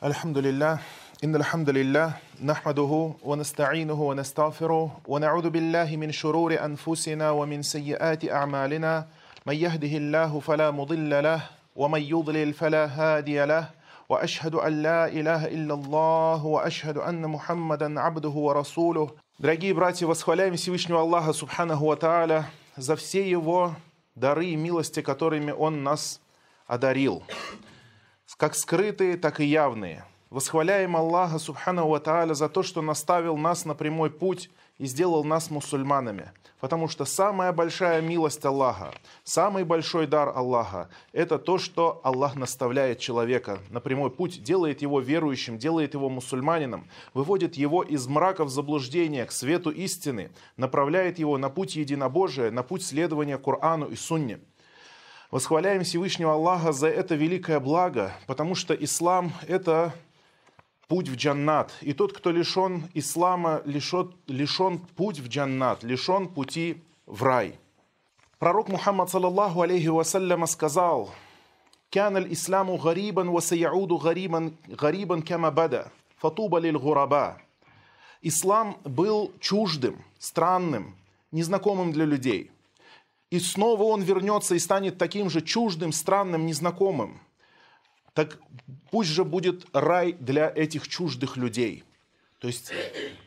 الحمد 0.00 0.38
لله 0.38 0.78
إن 1.24 1.36
الحمد 1.36 1.70
لله 1.70 2.12
نحمده 2.44 3.12
ونستعينه 3.22 4.02
ونستغفره 4.02 5.00
ونعوذ 5.08 5.50
بالله 5.50 5.96
من 5.96 6.10
شرور 6.12 6.64
أنفسنا 6.64 7.30
ومن 7.30 7.62
سيئات 7.62 8.30
أعمالنا 8.30 9.06
من 9.46 9.54
يهده 9.54 9.94
الله 9.96 10.40
فلا 10.40 10.70
مضل 10.70 11.22
له 11.22 11.40
ومن 11.76 12.00
يضلل 12.00 12.52
فلا 12.52 12.84
هادي 12.86 13.44
له 13.44 13.68
وأشهد 14.08 14.54
أن 14.54 14.82
لا 14.82 15.06
إله 15.08 15.46
إلا 15.46 15.74
الله 15.74 16.46
وأشهد 16.46 16.96
أن 16.96 17.20
محمدا 17.26 18.00
عبده 18.00 18.28
ورسوله 18.46 19.10
Дорогие 19.38 19.72
братья, 19.74 20.06
восхваляем 20.06 20.56
Всевышнего 20.56 21.00
Аллаха 21.00 21.32
Субханаху 21.34 21.86
Ва 21.86 21.96
Тааля 21.96 22.44
за 22.76 22.96
все 22.96 23.28
Его 23.28 23.74
дары 24.14 24.46
и 24.46 24.56
милости, 24.56 25.00
которыми 25.02 25.50
Он 25.50 25.82
нас 25.82 26.20
одарил, 26.66 27.22
Как 28.36 28.54
скрытые, 28.54 29.16
так 29.16 29.40
и 29.40 29.44
явные. 29.44 30.04
Восхваляем 30.30 30.96
Аллаха 30.96 31.40
Субхану 31.40 31.88
Ва 31.88 31.98
Тааля 31.98 32.34
за 32.34 32.48
то, 32.48 32.62
что 32.62 32.82
наставил 32.82 33.36
нас 33.36 33.64
на 33.64 33.74
прямой 33.74 34.10
путь 34.10 34.48
и 34.78 34.86
сделал 34.86 35.24
нас 35.24 35.50
мусульманами. 35.50 36.30
Потому 36.60 36.88
что 36.88 37.04
самая 37.04 37.52
большая 37.52 38.00
милость 38.00 38.44
Аллаха, 38.44 38.92
самый 39.24 39.64
большой 39.64 40.06
дар 40.06 40.28
Аллаха– 40.28 40.88
это 41.12 41.38
то, 41.38 41.58
что 41.58 42.00
Аллах 42.04 42.36
наставляет 42.36 43.00
человека 43.00 43.58
на 43.70 43.80
прямой 43.80 44.10
путь, 44.10 44.42
делает 44.42 44.82
его 44.82 45.00
верующим, 45.00 45.58
делает 45.58 45.94
его 45.94 46.08
мусульманином, 46.08 46.88
выводит 47.12 47.56
его 47.56 47.82
из 47.82 48.06
мраков 48.06 48.50
заблуждения 48.50 49.24
к 49.24 49.32
свету 49.32 49.70
истины, 49.70 50.30
направляет 50.56 51.18
его 51.18 51.38
на 51.38 51.48
путь 51.50 51.76
единобожия, 51.76 52.50
на 52.50 52.62
путь 52.62 52.84
следования 52.84 53.38
Корану 53.38 53.86
и 53.86 53.96
Сунне. 53.96 54.38
Восхваляем 55.30 55.84
Всевышнего 55.84 56.32
Аллаха 56.32 56.72
за 56.72 56.88
это 56.88 57.14
великое 57.14 57.60
благо, 57.60 58.12
потому 58.26 58.56
что 58.56 58.74
ислам– 58.74 59.32
это 59.46 59.94
путь 60.88 61.08
в 61.08 61.14
джаннат. 61.14 61.70
И 61.82 61.92
тот, 61.92 62.12
кто 62.12 62.32
лишен 62.32 62.90
ислама, 62.94 63.62
лишен, 63.64 64.12
лишен 64.26 64.80
путь 64.96 65.20
в 65.20 65.28
джаннат, 65.28 65.84
лишен 65.84 66.26
пути 66.26 66.82
в 67.06 67.22
рай. 67.22 67.56
Пророк 68.40 68.68
Мухаммад, 68.68 69.08
саллаллаху 69.08 69.60
алейхи 69.60 69.86
вассаляма, 69.86 70.46
сказал, 70.46 71.10
«Кян 71.90 72.16
аль-исламу 72.16 72.76
гарибан 72.76 73.30
ва 73.30 73.40
гарибан, 74.02 74.56
гарибан 74.66 75.22
бада, 75.54 75.92
фатуба 76.16 76.58
лиль 76.58 76.76
гураба». 76.76 77.38
Ислам 78.20 78.78
был 78.82 79.32
чуждым, 79.38 80.04
странным, 80.18 80.96
незнакомым 81.30 81.92
для 81.92 82.04
людей. 82.04 82.50
И 83.30 83.38
снова 83.38 83.84
он 83.84 84.02
вернется 84.02 84.54
и 84.54 84.58
станет 84.58 84.98
таким 84.98 85.30
же 85.30 85.40
чуждым, 85.40 85.92
странным, 85.92 86.46
незнакомым– 86.46 87.20
так 88.14 88.38
пусть 88.90 89.10
же 89.10 89.24
будет 89.24 89.66
рай 89.72 90.12
для 90.12 90.50
этих 90.54 90.88
чуждых 90.88 91.36
людей. 91.36 91.84
То 92.38 92.48
есть 92.48 92.72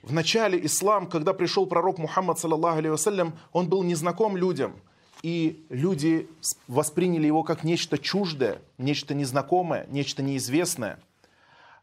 в 0.02 0.12
начале 0.12 0.64
ислам, 0.66 1.08
когда 1.08 1.34
пришел 1.34 1.66
пророк 1.66 2.00
Мухаммад, 2.00 2.40
саллаллаху 2.40 2.80
алейhi 2.80 3.32
он 3.52 3.70
был 3.70 3.84
незнаком 3.84 4.36
людям. 4.36 4.76
И 5.22 5.66
люди 5.70 6.28
восприняли 6.68 7.28
его 7.28 7.44
как 7.44 7.64
нечто 7.64 7.98
чуждое, 7.98 8.62
нечто 8.78 9.14
незнакомое, 9.14 9.88
нечто 9.90 10.22
неизвестное. 10.22 11.00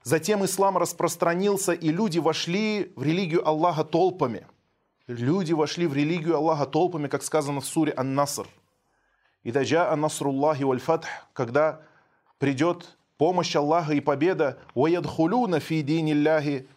Затем 0.02 0.44
ислам 0.44 0.76
распространился, 0.76 1.72
и 1.72 1.90
люди 1.90 2.18
вошли 2.18 2.92
в 2.96 3.02
религию 3.02 3.46
Аллаха 3.46 3.84
толпами. 3.84 4.46
Люди 5.18 5.52
вошли 5.52 5.88
в 5.88 5.94
религию 5.94 6.36
Аллаха 6.36 6.66
толпами, 6.66 7.08
как 7.08 7.24
сказано 7.24 7.60
в 7.60 7.66
суре 7.66 7.92
Ан-Наср. 7.96 8.46
И 9.42 9.50
даджа 9.50 9.90
Ан-Насруллахи 9.90 10.62
валь-Фатх, 10.62 11.08
когда 11.32 11.80
придет 12.38 12.96
помощь 13.18 13.56
Аллаха 13.56 13.92
и 13.92 14.00
победа, 14.00 14.58
«Ваядхулюна 14.76 15.58
фи 15.58 15.82
динилляхи 15.82 16.68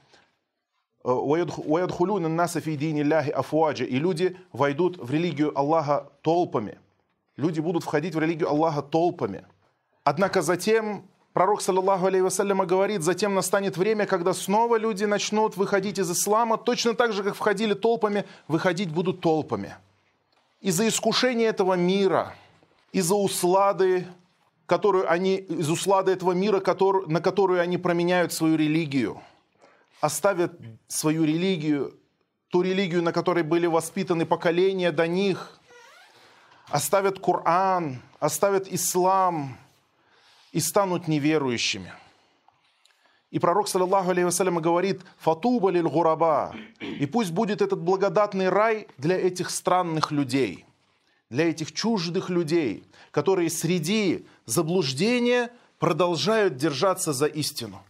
э, 1.03 1.07
«Ваядхулюна 1.07 2.27
наса 2.27 2.59
фи 2.59 2.75
динилляхи 2.75 3.29
афуаджа» 3.29 3.85
и 3.85 3.99
люди 3.99 4.35
войдут 4.51 4.97
в 4.97 5.11
религию 5.11 5.55
Аллаха 5.55 6.11
толпами. 6.23 6.79
Люди 7.37 7.59
будут 7.59 7.83
входить 7.83 8.15
в 8.15 8.19
религию 8.19 8.49
Аллаха 8.49 8.81
толпами. 8.81 9.45
Однако 10.03 10.41
затем 10.41 11.05
пророк, 11.33 11.61
саллаллаху 11.61 12.07
алейhi 12.07 12.21
вассаляма, 12.21 12.65
говорит, 12.65 13.01
затем 13.01 13.33
настанет 13.33 13.77
время, 13.77 14.05
когда 14.05 14.33
снова 14.33 14.77
люди 14.77 15.05
начнут 15.05 15.57
выходить 15.57 15.99
из 15.99 16.11
ислама, 16.11 16.57
точно 16.57 16.93
так 16.93 17.13
же, 17.13 17.23
как 17.23 17.35
входили 17.35 17.73
толпами, 17.73 18.25
выходить 18.47 18.89
будут 18.91 19.21
толпами. 19.21 19.75
Из-за 20.61 20.87
искушения 20.87 21.49
этого 21.49 21.73
мира, 21.73 22.33
из-за 22.93 23.15
услады 23.15 24.07
которую 24.65 25.11
они, 25.11 25.35
из 25.35 25.69
услада 25.69 26.11
этого 26.11 26.31
мира, 26.31 26.59
который, 26.59 27.05
на 27.07 27.21
которую 27.21 27.61
они 27.61 27.77
променяют 27.77 28.33
свою 28.33 28.55
религию, 28.55 29.21
оставят 29.99 30.53
свою 30.87 31.25
религию, 31.25 31.99
ту 32.49 32.61
религию, 32.61 33.03
на 33.03 33.11
которой 33.11 33.43
были 33.43 33.67
воспитаны 33.67 34.25
поколения 34.25 34.91
до 34.91 35.07
них, 35.07 35.59
оставят 36.69 37.19
Коран, 37.19 38.01
оставят 38.19 38.67
ислам 38.67 39.57
и 40.53 40.59
станут 40.59 41.07
неверующими. 41.09 41.91
И 43.31 43.39
пророк, 43.39 43.67
саллаллаху 43.67 44.11
алейhi 44.11 44.25
вассалям, 44.25 44.59
говорит, 44.59 45.01
«Фатуба 45.17 45.69
лиль 45.69 45.87
гураба». 45.87 46.55
И 46.79 47.07
пусть 47.07 47.31
будет 47.31 47.63
этот 47.63 47.81
благодатный 47.81 48.49
рай 48.49 48.87
для 48.99 49.17
этих 49.19 49.49
странных 49.49 50.11
людей, 50.11 50.65
для 51.31 51.49
этих 51.49 51.73
чуждых 51.73 52.29
людей, 52.29 52.83
которые 53.09 53.49
среди 53.49 54.27
заблуждения 54.45 55.49
продолжают 55.79 56.57
держаться 56.57 57.11
за 57.11 57.25
истину. 57.25 57.81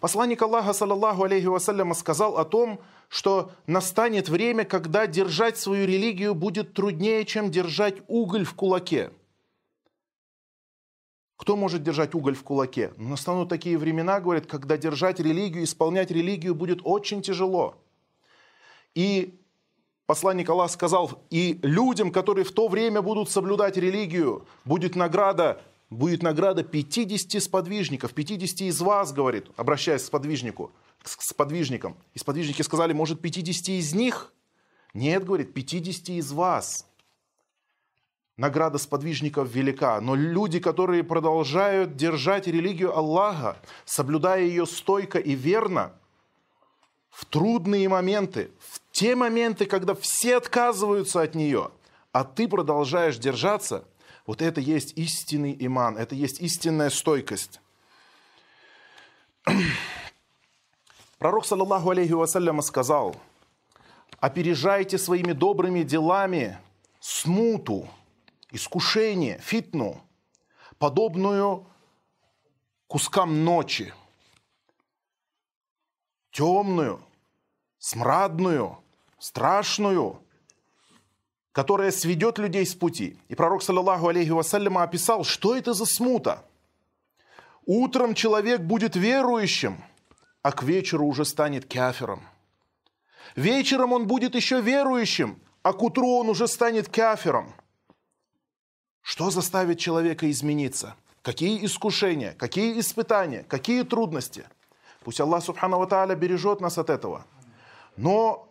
Посланник 0.00 0.42
Аллаха, 0.42 0.72
саллаллаху 0.72 1.22
алейхи 1.22 1.46
вассаляма, 1.46 1.94
сказал 1.94 2.36
о 2.36 2.44
том, 2.44 2.80
что 3.08 3.52
настанет 3.68 4.28
время, 4.28 4.64
когда 4.64 5.06
держать 5.06 5.56
свою 5.56 5.86
религию 5.86 6.34
будет 6.34 6.74
труднее, 6.74 7.24
чем 7.24 7.52
держать 7.52 7.98
уголь 8.08 8.44
в 8.44 8.54
кулаке. 8.54 9.12
Кто 11.36 11.56
может 11.56 11.82
держать 11.82 12.14
уголь 12.14 12.34
в 12.34 12.42
кулаке? 12.42 12.92
Настанут 12.96 13.48
такие 13.48 13.76
времена, 13.76 14.20
говорят, 14.20 14.46
когда 14.46 14.76
держать 14.76 15.18
религию, 15.18 15.64
исполнять 15.64 16.10
религию 16.10 16.54
будет 16.54 16.80
очень 16.84 17.22
тяжело. 17.22 17.76
И 18.94 19.40
посланник 20.06 20.48
Аллаха 20.48 20.72
сказал, 20.72 21.24
и 21.30 21.58
людям, 21.62 22.12
которые 22.12 22.44
в 22.44 22.52
то 22.52 22.68
время 22.68 23.02
будут 23.02 23.30
соблюдать 23.30 23.76
религию, 23.76 24.46
будет 24.64 24.94
награда, 24.94 25.60
будет 25.90 26.22
награда 26.22 26.62
50 26.62 27.42
сподвижников, 27.42 28.14
50 28.14 28.60
из 28.62 28.80
вас, 28.80 29.12
говорит, 29.12 29.46
обращаясь 29.56 30.02
к 30.02 30.06
сподвижнику, 30.06 30.70
к 31.02 31.08
сподвижникам. 31.20 31.96
И 32.14 32.20
сподвижники 32.20 32.62
сказали, 32.62 32.92
может, 32.92 33.20
50 33.20 33.70
из 33.70 33.92
них? 33.92 34.32
Нет, 34.94 35.24
говорит, 35.24 35.52
50 35.52 36.10
из 36.10 36.30
вас. 36.30 36.86
Награда 38.36 38.78
сподвижников 38.78 39.48
велика, 39.48 40.00
но 40.00 40.16
люди, 40.16 40.58
которые 40.58 41.04
продолжают 41.04 41.94
держать 41.96 42.48
религию 42.48 42.96
Аллаха, 42.96 43.56
соблюдая 43.84 44.42
ее 44.42 44.66
стойко 44.66 45.18
и 45.18 45.34
верно, 45.34 45.92
в 47.10 47.24
трудные 47.26 47.88
моменты, 47.88 48.50
в 48.58 48.80
те 48.90 49.14
моменты, 49.14 49.66
когда 49.66 49.94
все 49.94 50.36
отказываются 50.36 51.22
от 51.22 51.36
нее, 51.36 51.70
а 52.10 52.24
ты 52.24 52.48
продолжаешь 52.48 53.18
держаться, 53.18 53.84
вот 54.26 54.42
это 54.42 54.60
есть 54.60 54.98
истинный 54.98 55.56
иман, 55.60 55.96
это 55.96 56.16
есть 56.16 56.40
истинная 56.40 56.90
стойкость. 56.90 57.60
Пророк, 61.18 61.46
саллаллаху 61.46 61.90
алейхи 61.90 62.12
вассаляма, 62.12 62.62
сказал, 62.62 63.14
опережайте 64.18 64.98
своими 64.98 65.32
добрыми 65.32 65.84
делами 65.84 66.58
смуту, 66.98 67.88
искушение, 68.54 69.38
фитну, 69.38 70.00
подобную 70.78 71.66
кускам 72.86 73.44
ночи, 73.44 73.92
темную, 76.30 77.04
смрадную, 77.78 78.78
страшную, 79.18 80.22
которая 81.50 81.90
сведет 81.90 82.38
людей 82.38 82.64
с 82.64 82.74
пути. 82.74 83.18
И 83.28 83.34
пророк, 83.34 83.62
саллаллаху 83.62 84.08
алейхи 84.08 84.30
вассаляма, 84.30 84.84
описал, 84.84 85.24
что 85.24 85.56
это 85.56 85.74
за 85.74 85.84
смута. 85.84 86.44
Утром 87.66 88.14
человек 88.14 88.60
будет 88.60 88.94
верующим, 88.94 89.82
а 90.42 90.52
к 90.52 90.62
вечеру 90.62 91.06
уже 91.06 91.24
станет 91.24 91.64
кафером. 91.64 92.22
Вечером 93.34 93.92
он 93.92 94.06
будет 94.06 94.36
еще 94.36 94.60
верующим, 94.60 95.40
а 95.62 95.72
к 95.72 95.82
утру 95.82 96.18
он 96.18 96.28
уже 96.28 96.46
станет 96.46 96.88
кафером. 96.88 97.52
Что 99.04 99.28
заставит 99.28 99.78
человека 99.78 100.30
измениться? 100.30 100.96
Какие 101.20 101.62
искушения, 101.66 102.32
какие 102.32 102.80
испытания, 102.80 103.42
какие 103.42 103.82
трудности? 103.82 104.48
Пусть 105.00 105.20
Аллах 105.20 105.44
Субхану 105.44 105.78
Ва 105.78 106.14
бережет 106.14 106.62
нас 106.62 106.78
от 106.78 106.88
этого. 106.88 107.26
Но 107.98 108.48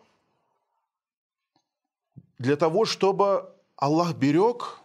для 2.38 2.54
того, 2.54 2.84
чтобы 2.84 3.52
Аллах 3.74 4.14
берег, 4.14 4.78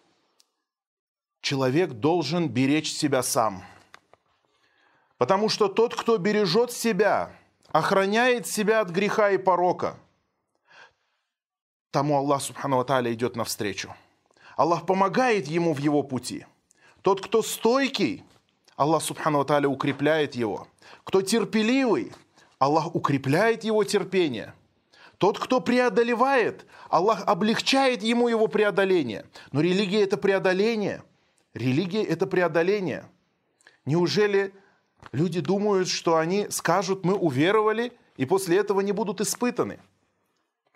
человек 1.39 1.91
должен 1.91 2.49
беречь 2.49 2.91
себя 2.91 3.21
сам. 3.21 3.63
Потому 5.19 5.49
что 5.49 5.67
тот, 5.67 5.93
кто 5.93 6.17
бережет 6.17 6.71
себя, 6.71 7.31
охраняет 7.67 8.47
себя 8.47 8.81
от 8.81 8.89
греха 8.89 9.29
и 9.29 9.37
порока, 9.37 9.99
тому 11.91 12.17
Аллах 12.17 12.41
Субхану 12.41 12.83
Тааля 12.83 13.13
идет 13.13 13.35
навстречу. 13.35 13.95
Аллах 14.59 14.85
помогает 14.85 15.47
ему 15.47 15.73
в 15.73 15.77
его 15.77 16.03
пути. 16.03 16.45
Тот, 17.01 17.21
кто 17.21 17.41
стойкий, 17.41 18.25
Аллах 18.75 19.01
Субхану 19.01 19.45
Тааля 19.45 19.69
укрепляет 19.69 20.35
его. 20.35 20.67
Кто 21.05 21.21
терпеливый, 21.21 22.11
Аллах 22.57 22.93
укрепляет 22.93 23.63
его 23.63 23.85
терпение. 23.85 24.53
Тот, 25.17 25.39
кто 25.39 25.61
преодолевает, 25.61 26.65
Аллах 26.89 27.23
облегчает 27.25 28.03
ему 28.03 28.27
его 28.27 28.47
преодоление. 28.47 29.25
Но 29.53 29.61
религия– 29.61 30.01
это 30.03 30.17
преодоление. 30.17 31.03
Религия– 31.53 32.03
это 32.03 32.27
преодоление. 32.27 33.05
Неужели 33.85 34.53
люди 35.13 35.39
думают, 35.39 35.87
что 35.87 36.17
они 36.17 36.47
скажут, 36.49 37.05
мы 37.05 37.13
уверовали, 37.13 37.93
и 38.17 38.25
после 38.25 38.57
этого 38.57 38.81
не 38.81 38.91
будут 38.91 39.21
испытаны? 39.21 39.79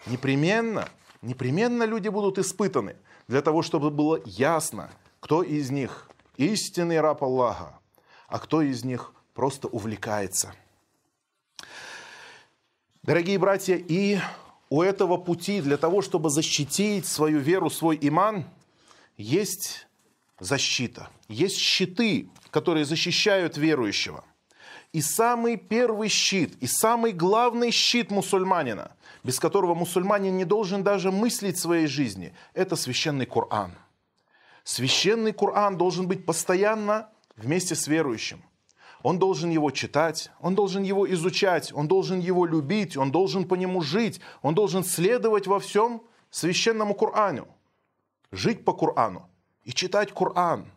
Непременно, 0.05 0.87
непременно 1.21 1.83
люди 1.83 2.07
будут 2.07 2.37
испытаны, 2.37 2.95
для 3.27 3.41
того, 3.41 3.61
чтобы 3.61 3.89
было 3.89 4.21
ясно, 4.25 4.89
кто 5.19 5.43
из 5.43 5.71
них 5.71 6.09
истинный 6.37 6.99
раб 6.99 7.23
Аллаха, 7.23 7.79
а 8.27 8.39
кто 8.39 8.61
из 8.61 8.83
них 8.83 9.13
просто 9.33 9.67
увлекается– 9.67 10.53
Дорогие 13.03 13.37
братья, 13.37 13.75
и 13.75 14.17
у 14.69 14.81
этого 14.81 15.17
пути 15.17 15.59
для 15.59 15.75
того, 15.75 16.01
чтобы 16.01 16.29
защитить 16.29 17.05
свою 17.05 17.39
веру, 17.39 17.69
свой 17.69 17.99
иман, 17.99 18.45
есть 19.17 19.87
защита, 20.39 21.09
есть 21.27 21.57
щиты, 21.57 22.29
которые 22.49 22.85
защищают 22.85 23.57
верующего. 23.57 24.23
И 24.93 25.01
самый 25.01 25.57
первый 25.57 26.07
щит, 26.07 26.55
и 26.61 26.67
самый 26.67 27.11
главный 27.11 27.71
щит 27.71 28.11
мусульманина, 28.11 28.91
без 29.23 29.39
которого 29.39 29.75
мусульманин 29.75 30.37
не 30.37 30.45
должен 30.45 30.83
даже 30.83 31.11
мыслить 31.11 31.57
своей 31.57 31.87
жизни, 31.87 32.33
это 32.53 32.75
священный 32.75 33.25
Коран. 33.25 33.73
Священный 34.63 35.33
Коран 35.33 35.77
должен 35.77 36.07
быть 36.07 36.25
постоянно 36.25 37.09
вместе 37.35 37.75
с 37.75 37.87
верующим– 37.87 38.41
он 39.03 39.19
должен 39.19 39.49
его 39.49 39.69
читать, 39.69 40.31
он 40.39 40.55
должен 40.55 40.81
его 40.81 41.11
изучать, 41.13 41.73
он 41.73 41.89
должен 41.89 42.19
его 42.19 42.45
любить, 42.45 42.95
он 42.95 43.11
должен 43.11 43.45
по 43.45 43.55
нему 43.55 43.81
жить, 43.81 44.21
он 44.41 44.55
должен 44.55 44.85
следовать 44.85 45.45
во 45.45 45.59
всем 45.59 46.01
священному 46.31 46.95
Корану, 46.95 47.47
жить 48.31 48.63
по 48.63 48.71
Корану 48.71 49.29
и 49.65 49.73
читать 49.73 50.13
Коран. 50.13 50.71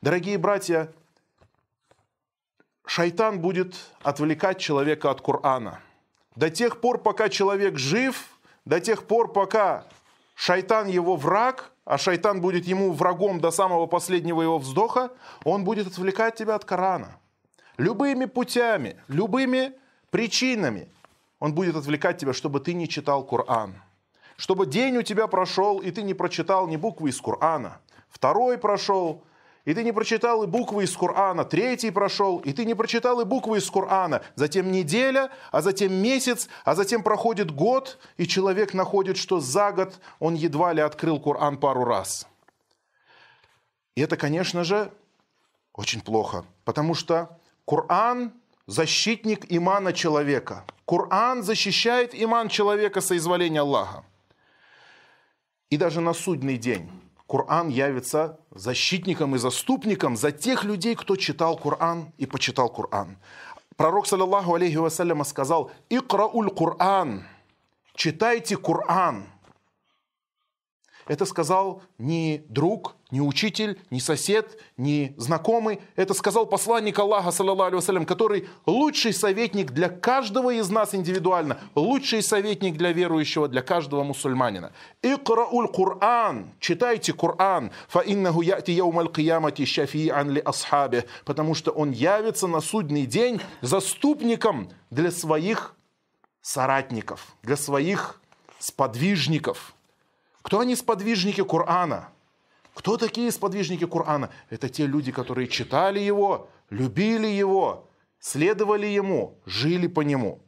Дорогие 0.00 0.38
братья, 0.38 0.92
шайтан 2.88 3.40
будет 3.40 3.74
отвлекать 4.02 4.58
человека 4.58 5.10
от 5.10 5.20
Корана. 5.20 5.80
До 6.36 6.48
тех 6.48 6.80
пор, 6.80 6.98
пока 6.98 7.28
человек 7.28 7.76
жив, 7.76 8.38
до 8.64 8.80
тех 8.80 9.04
пор, 9.04 9.30
пока 9.30 9.84
шайтан 10.34 10.88
его 10.88 11.16
враг, 11.16 11.70
а 11.84 11.98
шайтан 11.98 12.40
будет 12.40 12.64
ему 12.64 12.92
врагом 12.92 13.40
до 13.40 13.50
самого 13.50 13.86
последнего 13.86 14.40
его 14.40 14.58
вздоха, 14.58 15.10
он 15.44 15.64
будет 15.64 15.86
отвлекать 15.86 16.36
тебя 16.36 16.54
от 16.54 16.64
Корана. 16.64 17.18
Любыми 17.76 18.24
путями, 18.24 18.96
любыми 19.08 19.72
причинами 20.10 20.88
он 21.40 21.54
будет 21.54 21.76
отвлекать 21.76 22.18
тебя, 22.18 22.32
чтобы 22.32 22.58
ты 22.58 22.72
не 22.72 22.88
читал 22.88 23.22
Коран. 23.22 23.74
Чтобы 24.38 24.64
день 24.64 24.96
у 24.96 25.02
тебя 25.02 25.26
прошел, 25.26 25.78
и 25.78 25.90
ты 25.90 26.02
не 26.02 26.14
прочитал 26.14 26.66
ни 26.66 26.76
буквы 26.76 27.10
из 27.10 27.20
Корана. 27.20 27.80
Второй 28.08 28.56
прошел, 28.56 29.22
и 29.68 29.74
ты 29.74 29.84
не 29.84 29.92
прочитал 29.92 30.44
и 30.44 30.46
буквы 30.46 30.84
из 30.84 30.96
Корана, 30.96 31.44
третий 31.44 31.90
прошел, 31.90 32.38
и 32.38 32.54
ты 32.54 32.64
не 32.64 32.74
прочитал 32.74 33.20
и 33.20 33.26
буквы 33.26 33.58
из 33.58 33.70
Корана, 33.70 34.22
затем 34.34 34.72
неделя, 34.72 35.30
а 35.52 35.60
затем 35.60 35.92
месяц, 35.92 36.48
а 36.64 36.74
затем 36.74 37.02
проходит 37.02 37.50
год, 37.50 37.98
и 38.16 38.26
человек 38.26 38.72
находит, 38.72 39.18
что 39.18 39.40
за 39.40 39.72
год 39.72 40.00
он 40.20 40.36
едва 40.36 40.72
ли 40.72 40.80
открыл 40.80 41.20
Коран 41.20 41.58
пару 41.58 41.84
раз. 41.84 42.26
И 43.94 44.00
это, 44.00 44.16
конечно 44.16 44.64
же, 44.64 44.90
очень 45.74 46.00
плохо, 46.00 46.46
потому 46.64 46.94
что 46.94 47.38
Коран– 47.66 48.32
защитник 48.66 49.52
имана 49.52 49.92
человека. 49.92 50.64
Коран 50.86 51.42
защищает 51.42 52.14
иман 52.14 52.48
человека 52.48 53.02
соизволения 53.02 53.60
Аллаха. 53.60 54.02
И 55.68 55.76
даже 55.76 56.00
на 56.00 56.14
судный 56.14 56.56
день 56.56 56.90
Коран 57.28 57.68
явится 57.68 58.40
защитником 58.58 59.36
и 59.36 59.38
заступником 59.38 60.16
за 60.16 60.32
тех 60.32 60.64
людей, 60.64 60.94
кто 60.94 61.16
читал 61.16 61.56
Коран 61.56 62.12
и 62.18 62.26
почитал 62.26 62.68
Коран. 62.68 63.18
Пророк, 63.76 64.06
саллаллаху 64.06 64.54
алейхи 64.54 64.76
вассаляма, 64.76 65.24
сказал, 65.24 65.70
«Икрауль 65.88 66.50
Коран»– 66.50 67.24
«Читайте 67.94 68.56
Коран». 68.56 69.26
Это 71.08 71.24
сказал 71.24 71.82
не 71.96 72.44
друг, 72.50 72.94
не 73.10 73.22
учитель, 73.22 73.80
не 73.90 73.98
сосед, 73.98 74.58
не 74.76 75.14
знакомый. 75.16 75.80
Это 75.96 76.12
сказал 76.12 76.44
посланник 76.44 76.98
Аллаха, 76.98 77.30
саллаллаху 77.30 78.04
который 78.04 78.46
лучший 78.66 79.14
советник 79.14 79.72
для 79.72 79.88
каждого 79.88 80.50
из 80.50 80.68
нас 80.68 80.94
индивидуально, 80.94 81.58
лучший 81.74 82.22
советник 82.22 82.76
для 82.76 82.92
верующего, 82.92 83.48
для 83.48 83.62
каждого 83.62 84.04
мусульманина. 84.04 84.72
Икрауль 85.02 85.68
Кур'ан, 85.68 86.52
читайте 86.60 87.14
Кур'ан, 87.14 87.70
фа 87.88 88.00
иннаху 88.00 88.42
яти 88.42 88.72
яумаль 88.72 89.08
киямати 89.10 89.62
шафи'ан 89.64 90.30
ли 90.30 90.40
асхабе, 90.40 91.06
потому 91.24 91.54
что 91.54 91.70
он 91.70 91.90
явится 91.90 92.46
на 92.46 92.60
судный 92.60 93.06
день 93.06 93.40
заступником 93.62 94.68
для 94.90 95.10
своих 95.10 95.74
соратников, 96.42 97.34
для 97.42 97.56
своих 97.56 98.20
сподвижников– 98.58 99.74
кто 100.42 100.60
они 100.60 100.76
сподвижники 100.76 101.42
Корана? 101.42 102.10
Кто 102.74 102.96
такие 102.96 103.32
сподвижники 103.32 103.86
Корана? 103.86 104.30
Это 104.50 104.68
те 104.68 104.86
люди, 104.86 105.12
которые 105.12 105.48
читали 105.48 105.98
его, 105.98 106.48
любили 106.70 107.26
его, 107.26 107.88
следовали 108.20 108.86
ему, 108.86 109.38
жили 109.46 109.88
по 109.88 110.02
нему. 110.02 110.40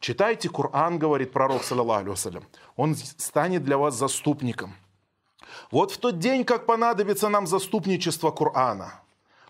Читайте 0.00 0.50
Коран, 0.50 0.98
говорит 0.98 1.32
пророк, 1.32 1.64
саллаллаху 1.64 2.14
Он 2.76 2.94
станет 2.94 3.64
для 3.64 3.78
вас 3.78 3.94
заступником. 3.94 4.74
Вот 5.70 5.92
в 5.92 5.98
тот 5.98 6.18
день, 6.18 6.44
как 6.44 6.66
понадобится 6.66 7.28
нам 7.28 7.46
заступничество 7.46 8.30
Корана, 8.30 9.00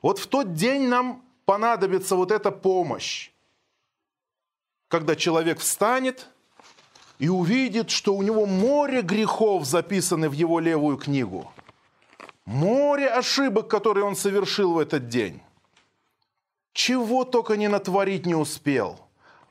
вот 0.02 0.18
в 0.18 0.26
тот 0.26 0.52
день 0.52 0.86
нам 0.86 1.24
понадобится 1.44 2.14
вот 2.14 2.30
эта 2.30 2.52
помощь, 2.52 3.30
когда 4.88 5.16
человек 5.16 5.58
встанет– 5.58 6.28
и 7.18 7.28
увидит, 7.28 7.90
что 7.90 8.14
у 8.14 8.22
него 8.22 8.46
море 8.46 9.02
грехов 9.02 9.64
записаны 9.64 10.28
в 10.28 10.32
его 10.32 10.60
левую 10.60 10.96
книгу. 10.96 11.50
Море 12.44 13.08
ошибок, 13.08 13.68
которые 13.68 14.04
он 14.04 14.16
совершил 14.16 14.74
в 14.74 14.78
этот 14.78 15.08
день. 15.08 15.40
Чего 16.72 17.24
только 17.24 17.56
не 17.56 17.68
натворить 17.68 18.26
не 18.26 18.34
успел. 18.34 18.98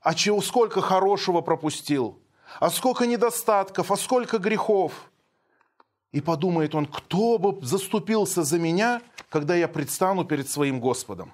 А 0.02 0.14
чего, 0.14 0.42
сколько 0.42 0.82
хорошего 0.82 1.42
пропустил. 1.42 2.20
А 2.60 2.70
сколько 2.70 3.08
недостатков, 3.08 3.92
а 3.92 3.98
сколько 3.98 4.38
грехов. 4.38 5.10
И 6.12 6.22
подумает 6.22 6.76
он, 6.76 6.86
кто 6.86 7.40
бы 7.40 7.66
заступился 7.66 8.44
за 8.44 8.60
меня, 8.60 9.02
когда 9.30 9.56
я 9.56 9.68
предстану 9.68 10.26
перед 10.26 10.50
своим 10.50 10.80
Господом. 10.80 11.34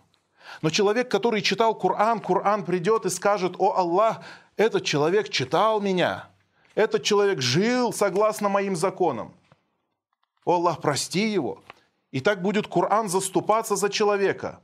Но 0.62 0.70
человек, 0.70 1.10
который 1.10 1.42
читал 1.42 1.76
Коран, 1.76 2.20
Коран 2.20 2.66
придет 2.66 3.06
и 3.06 3.10
скажет, 3.10 3.56
о 3.58 3.74
Аллах, 3.78 4.22
этот 4.58 4.84
человек 4.84 5.30
читал 5.30 5.82
меня, 5.82 6.30
этот 6.76 7.04
человек 7.04 7.42
жил 7.42 7.94
согласно 7.94 8.50
моим 8.50 8.76
законам. 8.76 9.34
О 10.46 10.56
Аллах, 10.56 10.82
прости 10.82 11.30
его. 11.30 11.64
И 12.12 12.20
так 12.22 12.42
будет 12.42 12.68
Коран 12.68 13.10
заступаться 13.10 13.76
за 13.76 13.90
человека. 13.90 14.60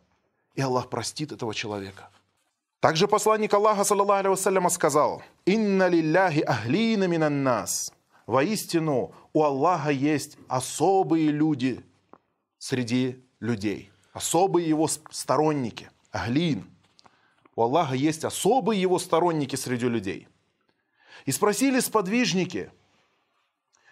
И 0.56 0.62
Аллах 0.62 0.90
простит 0.90 1.32
этого 1.32 1.54
человека. 1.54 2.10
Также 2.80 3.08
посланник 3.08 3.54
Аллаха, 3.54 3.84
саллаллаху 3.84 4.34
алейhi 4.34 4.70
сказал, 4.70 5.24
«Инна 5.46 5.88
лилляхи 5.88 6.42
ахлина 6.42 7.08
минан 7.08 7.44
нас». 7.44 7.92
Воистину, 8.28 9.12
у 9.34 9.44
Аллаха 9.44 9.92
есть 9.92 10.38
особые 10.48 11.30
люди 11.32 11.84
среди 12.58 13.24
людей, 13.40 13.92
особые 14.16 14.68
его 14.68 14.88
сторонники, 14.88 15.92
ахлин– 16.12 16.68
у 17.56 17.64
Аллаха 17.64 17.96
есть 17.96 18.26
особые 18.26 18.82
его 18.82 19.00
сторонники 19.00 19.56
среди 19.56 19.88
людей. 19.88 20.28
И 21.26 21.32
спросили 21.32 21.80
сподвижники, 21.80 22.70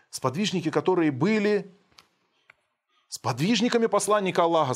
сподвижники, 0.09 0.69
которые 0.69 1.11
были 1.11 1.71
сподвижниками 3.07 3.85
посланника 3.85 4.43
Аллаха, 4.43 4.73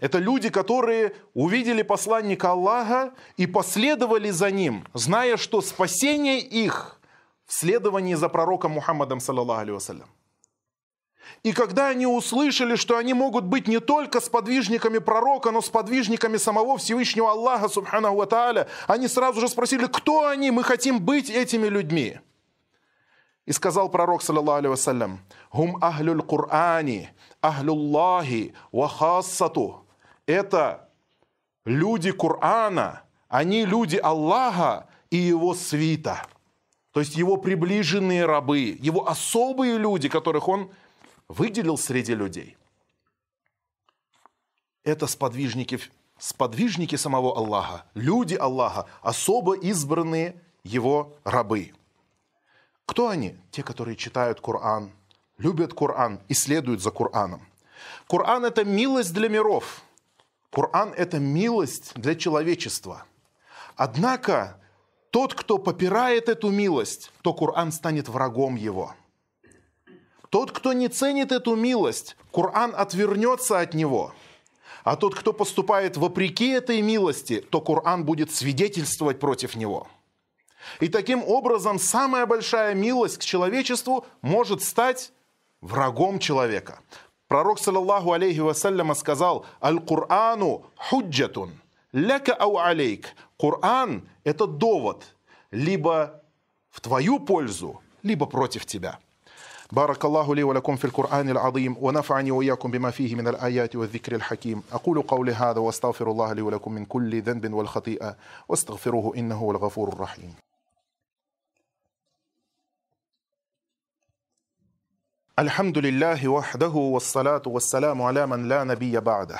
это 0.00 0.18
люди, 0.18 0.48
которые 0.48 1.14
увидели 1.34 1.82
посланника 1.82 2.50
Аллаха 2.50 3.14
и 3.36 3.46
последовали 3.46 4.30
за 4.30 4.50
ним, 4.50 4.86
зная, 4.94 5.36
что 5.36 5.60
спасение 5.60 6.40
их 6.40 7.00
в 7.46 7.52
следовании 7.52 8.14
за 8.14 8.28
пророком 8.28 8.72
Мухаммадом, 8.72 9.20
саллаллаху 9.20 9.80
И 11.42 11.52
когда 11.52 11.88
они 11.88 12.06
услышали, 12.06 12.76
что 12.76 12.96
они 12.96 13.14
могут 13.14 13.44
быть 13.44 13.68
не 13.68 13.80
только 13.80 14.20
сподвижниками 14.20 14.98
пророка, 14.98 15.50
но 15.50 15.60
сподвижниками 15.60 16.36
самого 16.36 16.78
Всевышнего 16.78 17.30
Аллаха, 17.30 17.68
субханаху 17.68 18.16
ва 18.16 18.26
тааля, 18.26 18.68
они 18.86 19.08
сразу 19.08 19.40
же 19.40 19.48
спросили, 19.48 19.86
кто 19.86 20.26
они, 20.26 20.50
мы 20.50 20.62
хотим 20.62 21.00
быть 21.00 21.30
этими 21.30 21.68
людьми. 21.68 22.18
И 23.46 23.52
сказал 23.52 23.88
пророк, 23.88 24.22
саллаллаху 24.22 24.58
алейhi 24.58 24.70
вассалям, 24.70 25.20
«Хум 25.50 25.78
ахлюль 25.80 26.22
Кур'ани, 26.22 27.08
ахлюллахи 27.40 28.54
ва 28.72 28.88
хассату». 28.88 29.86
Это 30.26 30.90
люди 31.64 32.12
Корана, 32.12 33.02
они 33.28 33.64
люди 33.64 33.96
Аллаха 33.96 34.88
и 35.10 35.16
его 35.16 35.54
свита. 35.54 36.26
То 36.92 37.00
есть 37.00 37.16
его 37.16 37.36
приближенные 37.36 38.26
рабы, 38.26 38.76
его 38.80 39.08
особые 39.08 39.78
люди, 39.78 40.08
которых 40.08 40.48
он 40.48 40.70
выделил 41.28 41.76
среди 41.76 42.14
людей. 42.14 42.56
Это 44.82 45.06
сподвижники, 45.06 45.78
сподвижники 46.18 46.96
самого 46.96 47.36
Аллаха, 47.36 47.84
люди 47.94 48.34
Аллаха, 48.34 48.86
особо 49.02 49.54
избранные 49.56 50.42
его 50.64 51.16
рабы. 51.24 51.72
Кто 52.86 53.08
они? 53.08 53.36
Те, 53.50 53.62
которые 53.62 53.96
читают 53.96 54.40
Коран, 54.40 54.92
любят 55.36 55.74
Коран 55.74 56.20
и 56.28 56.34
следуют 56.34 56.80
за 56.80 56.90
Кораном. 56.90 57.46
Коран– 58.08 58.44
это 58.46 58.64
милость 58.64 59.12
для 59.12 59.28
миров. 59.28 59.82
Коран– 60.50 60.94
это 60.96 61.18
милость 61.18 61.92
для 61.94 62.14
человечества. 62.14 63.04
Однако 63.76 64.58
тот, 65.10 65.34
кто 65.34 65.58
попирает 65.58 66.30
эту 66.30 66.50
милость, 66.50 67.12
то 67.20 67.34
Коран 67.34 67.72
станет 67.72 68.08
врагом 68.08 68.56
его– 68.56 68.94
тот, 70.30 70.52
кто 70.52 70.72
не 70.72 70.88
ценит 70.88 71.32
эту 71.32 71.56
милость, 71.56 72.16
Коран 72.32 72.74
отвернется 72.76 73.60
от 73.60 73.74
него. 73.74 74.12
А 74.84 74.96
тот, 74.96 75.14
кто 75.14 75.32
поступает 75.32 75.96
вопреки 75.96 76.48
этой 76.48 76.80
милости, 76.80 77.40
то 77.40 77.60
Коран 77.60 78.04
будет 78.04 78.32
свидетельствовать 78.32 79.18
против 79.18 79.56
него. 79.56 79.86
И 80.80 80.88
таким 80.88 81.22
образом 81.24 81.78
самая 81.78 82.26
большая 82.26 82.74
милость 82.74 83.18
к 83.18 83.24
человечеству 83.24 84.06
может 84.22 84.62
стать 84.62 85.12
врагом 85.60 86.18
человека. 86.18 86.80
Пророк, 87.26 87.58
саллаллаху 87.58 88.12
алейхи 88.12 88.40
вассаляма, 88.40 88.94
сказал, 88.94 89.44
«Аль-Курану 89.62 90.66
худжатун, 90.76 91.50
ляка 91.92 92.34
ау 92.34 92.58
алейк». 92.58 93.14
Коран– 93.38 94.08
это 94.24 94.46
довод, 94.46 95.04
либо 95.50 96.22
в 96.70 96.80
твою 96.80 97.18
пользу, 97.20 97.80
либо 98.02 98.26
против 98.26 98.66
тебя. 98.66 98.98
بارك 99.71 100.05
الله 100.05 100.35
لي 100.35 100.43
ولكم 100.43 100.75
في 100.75 100.85
القرآن 100.85 101.29
العظيم 101.29 101.75
ونفعني 101.81 102.31
وإياكم 102.31 102.71
بما 102.71 102.91
فيه 102.91 103.15
من 103.15 103.27
الآيات 103.27 103.75
والذكر 103.75 104.15
الحكيم 104.15 104.63
أقول 104.71 105.01
قولي 105.01 105.33
هذا 105.33 105.59
واستغفر 105.59 106.11
الله 106.11 106.33
لي 106.33 106.41
ولكم 106.41 106.71
من 106.71 106.85
كل 106.85 107.21
ذنب 107.21 107.53
والخطيئة 107.53 108.15
واستغفروه 108.49 109.15
إنه 109.17 109.35
هو 109.35 109.51
الغفور 109.51 109.89
الرحيم 109.89 110.33
الحمد 115.39 115.77
لله 115.77 116.27
وحده 116.27 116.69
والصلاة 116.69 117.41
والسلام 117.45 118.01
على 118.01 118.27
من 118.27 118.49
لا 118.49 118.63
نبي 118.63 118.99
بعده 118.99 119.39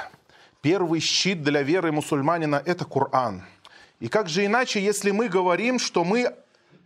Первый 0.64 1.02
щит 1.02 1.44
для 1.44 1.62
веры 1.62 1.92
мусульманина – 1.92 2.66
это 2.66 2.86
Коран. 2.86 3.44
И 4.00 4.08
как 4.08 4.30
же 4.30 4.46
иначе, 4.46 4.82
если 4.82 5.12
мы 5.12 5.28
говорим, 5.28 5.78
что 5.78 6.06
мы 6.06 6.34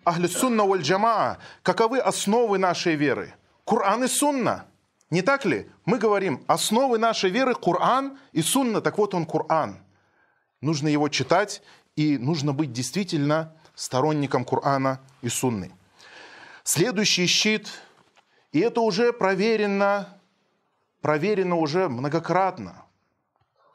Ахли 0.04 0.26
сунна 0.26 0.64
валь 0.64 0.82
джамаа, 0.82 1.38
каковы 1.62 1.99
основы 1.99 2.59
нашей 2.59 2.97
веры? 2.97 3.35
Кур'ан 3.64 4.04
и 4.04 4.09
сунна. 4.09 4.66
Не 5.11 5.23
так 5.23 5.44
ли? 5.44 5.71
Мы 5.85 5.99
говорим, 5.99 6.42
основы 6.49 6.99
нашей 6.99 7.30
веры 7.30 7.54
Кур'ан 7.54 8.18
и 8.32 8.42
сунна. 8.42 8.80
Так 8.80 8.99
вот 8.99 9.14
он 9.14 9.26
Кур'ан. 9.26 9.76
Нужно 10.61 10.88
его 10.88 11.09
читать 11.09 11.62
и 11.94 12.18
нужно 12.18 12.52
быть 12.52 12.73
действительно 12.73 13.54
сторонником 13.75 14.44
Кур'ана 14.44 14.99
и 15.21 15.28
сунны. 15.28 15.71
Следующий 16.64 17.26
щит, 17.26 17.68
и 18.52 18.61
это 18.61 18.80
уже 18.80 19.12
проверено, 19.12 20.09
проверено 21.00 21.56
уже 21.56 21.88
многократно 21.88 22.85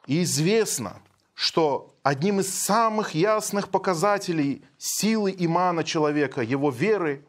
и 0.06 0.22
известно, 0.22 1.00
что 1.38 1.94
одним 2.02 2.40
из 2.40 2.52
самых 2.52 3.14
ясных 3.14 3.68
показателей 3.68 4.64
силы 4.76 5.32
имана 5.38 5.84
человека, 5.84 6.42
его 6.42 6.68
веры, 6.68 7.24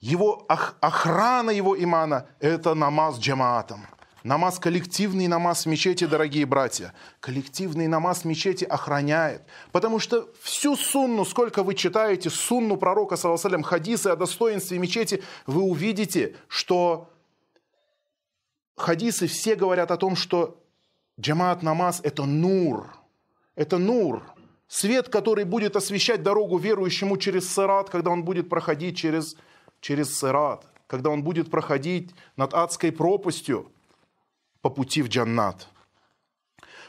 его 0.00 0.44
охрана 0.48 1.50
его 1.50 1.80
имана– 1.80 2.26
это 2.40 2.74
намаз 2.74 3.20
джамаатом. 3.20 3.86
Намаз 4.24 4.58
коллективный 4.58 5.28
намаз 5.28 5.66
в 5.66 5.68
мечети, 5.68 6.04
дорогие 6.04 6.46
братья. 6.46 6.94
Коллективный 7.20 7.86
намаз 7.86 8.22
в 8.22 8.24
мечети 8.24 8.64
охраняет. 8.64 9.42
Потому 9.70 10.00
что 10.00 10.28
всю 10.42 10.74
сунну, 10.74 11.24
сколько 11.24 11.62
вы 11.62 11.76
читаете, 11.76 12.28
сунну 12.28 12.76
пророка, 12.76 13.14
саллаху 13.14 13.62
хадисы 13.62 14.08
о 14.08 14.16
достоинстве 14.16 14.80
мечети, 14.80 15.22
вы 15.46 15.62
увидите, 15.62 16.34
что 16.48 17.08
хадисы 18.76 19.28
все 19.28 19.54
говорят 19.54 19.92
о 19.92 19.96
том, 19.96 20.16
что 20.16 20.60
джамаат 21.20 21.62
намаз– 21.62 22.00
это 22.02 22.24
нур– 22.24 22.90
это 23.54 23.78
нур, 23.78 24.22
свет, 24.68 25.08
который 25.08 25.44
будет 25.44 25.76
освещать 25.76 26.22
дорогу 26.22 26.58
верующему 26.58 27.16
через 27.16 27.52
сырат, 27.52 27.90
когда 27.90 28.10
он 28.10 28.24
будет 28.24 28.48
проходить 28.48 28.96
через, 28.96 29.36
через 29.80 30.16
сырат, 30.16 30.66
когда 30.86 31.10
он 31.10 31.22
будет 31.22 31.50
проходить 31.50 32.10
над 32.36 32.54
адской 32.54 32.92
пропастью 32.92 33.70
по 34.60 34.70
пути 34.70 35.02
в 35.02 35.08
джаннат. 35.08 35.68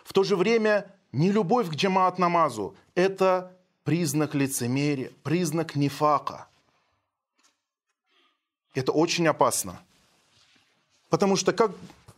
В 0.04 0.14
то 0.14 0.24
же 0.24 0.36
время 0.36 0.92
не 1.12 1.32
любовь 1.32 1.70
к 1.70 1.74
джамаат 1.74 2.20
намазу– 2.20 2.76
это 2.96 3.56
признак 3.84 4.36
лицемерия, 4.36 5.12
признак 5.24 5.76
нефака. 5.76 6.48
Это 8.74 8.92
очень 8.92 9.28
опасно. 9.28 9.80
Потому 11.10 11.36
что, 11.36 11.54
как 11.54 11.72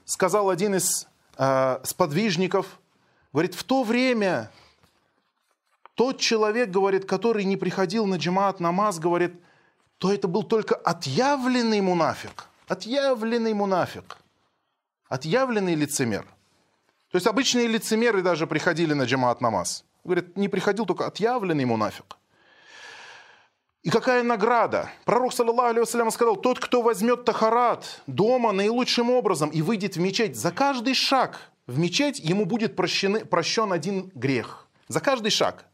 сказал 0.05 0.49
один 0.49 0.75
из 0.75 1.07
э, 1.37 1.79
сподвижников– 1.83 2.79
Говорит, 3.35 3.53
в 3.53 3.65
то 3.65 3.83
время 3.83 4.49
тот 5.93 6.21
человек, 6.21 6.69
говорит, 6.69 7.03
который 7.03 7.43
не 7.43 7.57
приходил 7.57 8.05
на 8.05 8.15
джамаат 8.15 8.61
намаз, 8.61 8.97
говорит, 8.97 9.33
то 9.97 10.13
это 10.13 10.29
был 10.29 10.43
только 10.43 10.73
отъявленный 10.73 11.81
мунафик. 11.81 12.45
Отъявленный 12.69 13.53
мунафик. 13.53 14.19
Отъявленный 15.09 15.75
лицемер. 15.75 16.23
То 17.11 17.17
есть 17.17 17.27
обычные 17.27 17.67
лицемеры 17.67 18.21
даже 18.21 18.47
приходили 18.47 18.93
на 18.93 19.03
джамаат 19.03 19.41
намаз. 19.41 19.83
Говорит, 20.05 20.37
не 20.37 20.47
приходил 20.47 20.85
только 20.85 21.05
отъявленный 21.05 21.65
мунафик. 21.65 22.15
И 23.83 23.89
какая 23.89 24.23
награда? 24.23 24.89
Пророк, 25.03 25.33
саллаллаху 25.33 25.77
алейhi 25.77 26.11
сказал, 26.11 26.37
тот, 26.37 26.61
кто 26.61 26.81
возьмет 26.81 27.25
тахарат 27.25 28.01
дома 28.07 28.53
наилучшим 28.53 29.09
образом 29.09 29.49
и 29.49 29.61
выйдет 29.61 29.97
в 29.97 29.99
мечеть 29.99 30.37
за 30.37 30.53
каждый 30.53 30.93
шаг, 30.93 31.51
в 31.67 31.79
мечеть, 31.79 32.19
ему 32.19 32.45
будет 32.45 32.75
прощены, 32.75 33.25
прощен 33.25 33.71
один 33.73 34.11
грех. 34.13 34.67
За 34.87 34.99
каждый 34.99 35.31
шаг. 35.31 35.65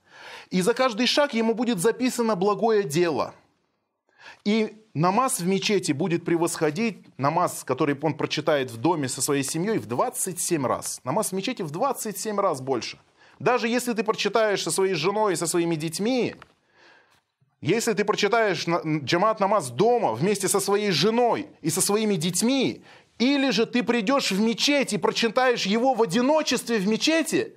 И 0.50 0.62
за 0.62 0.74
каждый 0.74 1.08
шаг 1.08 1.34
ему 1.34 1.54
будет 1.54 1.80
записано 1.80 2.36
благое 2.36 2.84
дело. 2.84 3.34
И 4.46 4.78
намаз 4.94 5.40
в 5.40 5.48
мечети 5.48 5.92
будет 5.92 6.26
превосходить 6.26 7.06
намаз, 7.18 7.64
который 7.64 7.98
он 8.02 8.16
прочитает 8.16 8.72
в 8.72 8.78
доме 8.78 9.08
со 9.08 9.22
своей 9.22 9.44
семьей, 9.44 9.78
в 9.78 9.86
27 9.86 10.66
раз. 10.66 11.02
Намаз 11.04 11.32
в 11.32 11.34
мечети 11.34 11.62
в 11.62 11.72
27 11.72 12.40
раз 12.40 12.62
больше. 12.62 13.00
Даже 13.40 13.68
если 13.68 13.94
ты 13.94 14.04
прочитаешь 14.04 14.64
со 14.64 14.72
своей 14.72 14.94
женой 14.94 15.34
и 15.34 15.36
со 15.36 15.48
своими 15.48 15.76
детьми, 15.76 16.36
если 17.62 17.94
ты 17.94 18.04
прочитаешь 18.04 18.66
джамат 18.66 19.40
намаз 19.40 19.70
дома 19.70 20.14
вместе 20.14 20.48
со 20.48 20.60
своей 20.60 20.92
женой 20.92 21.48
и 21.62 21.70
со 21.70 21.80
своими 21.80 22.16
детьми, 22.16 22.84
или 23.22 23.52
же 23.52 23.68
ты 23.68 23.84
придешь 23.84 24.32
в 24.32 24.42
мечеть 24.42 24.94
и 24.94 24.98
прочитаешь 24.98 25.68
его 25.68 25.94
в 25.94 26.02
одиночестве 26.02 26.80
в 26.80 26.88
мечети, 26.88 27.56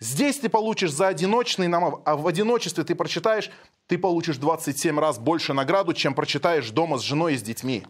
здесь 0.00 0.38
ты 0.38 0.48
получишь 0.48 0.90
за 0.90 1.08
одиночный 1.08 1.68
намаз, 1.68 2.00
а 2.06 2.16
в 2.16 2.26
одиночестве 2.26 2.82
ты 2.82 2.94
прочитаешь, 2.94 3.50
ты 3.88 3.98
получишь 3.98 4.38
27 4.38 4.98
раз 4.98 5.18
больше 5.18 5.52
награду, 5.52 5.92
чем 5.92 6.14
прочитаешь 6.14 6.70
дома 6.70 6.96
с 6.96 7.02
женой 7.02 7.34
и 7.34 7.36
с 7.36 7.42
детьми. 7.42 7.84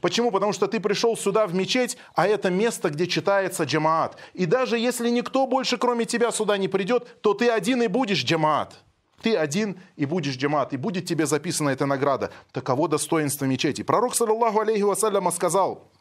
Почему? 0.00 0.30
Потому 0.30 0.54
что 0.54 0.66
ты 0.66 0.80
пришел 0.80 1.14
сюда 1.14 1.46
в 1.46 1.54
мечеть, 1.54 1.98
а 2.14 2.26
это 2.26 2.48
место, 2.48 2.88
где 2.88 3.06
читается 3.06 3.64
джамаат. 3.64 4.16
И 4.32 4.46
даже 4.46 4.78
если 4.78 5.10
никто 5.10 5.46
больше, 5.46 5.76
кроме 5.76 6.06
тебя, 6.06 6.32
сюда 6.32 6.56
не 6.56 6.68
придет, 6.68 7.20
то 7.20 7.34
ты 7.34 7.50
один 7.50 7.82
и 7.82 7.86
будешь 7.86 8.24
джамаат. 8.24 8.82
Ты 9.20 9.36
один 9.36 9.78
и 9.96 10.06
будешь 10.06 10.36
джамаат, 10.36 10.72
и 10.72 10.78
будет 10.78 11.04
тебе 11.04 11.26
записана 11.26 11.68
эта 11.68 11.84
награда. 11.84 12.30
Таково 12.52 12.88
достоинство 12.88 13.44
мечети. 13.44 13.82
Пророк, 13.82 14.14
саллаллаху 14.14 14.60
алейхи 14.60 14.82
вассаляма, 14.82 15.30
сказал– 15.30 15.92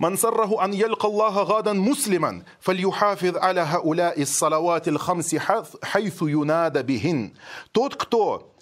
من 0.00 0.16
سره 0.16 0.64
أن 0.64 0.74
يلقى 0.74 1.08
الله 1.08 1.42
غدا 1.42 1.72
مسلما 1.72 2.42
فليحافظ 2.60 3.36
على 3.36 3.60
هؤلاء 3.60 4.22
الصلوات 4.22 4.88
الخمس 4.88 5.36
حيث 5.82 6.22
ينادى 6.22 6.82
بهن 6.82 7.32
Тот, 7.72 7.96
кто 7.96 8.52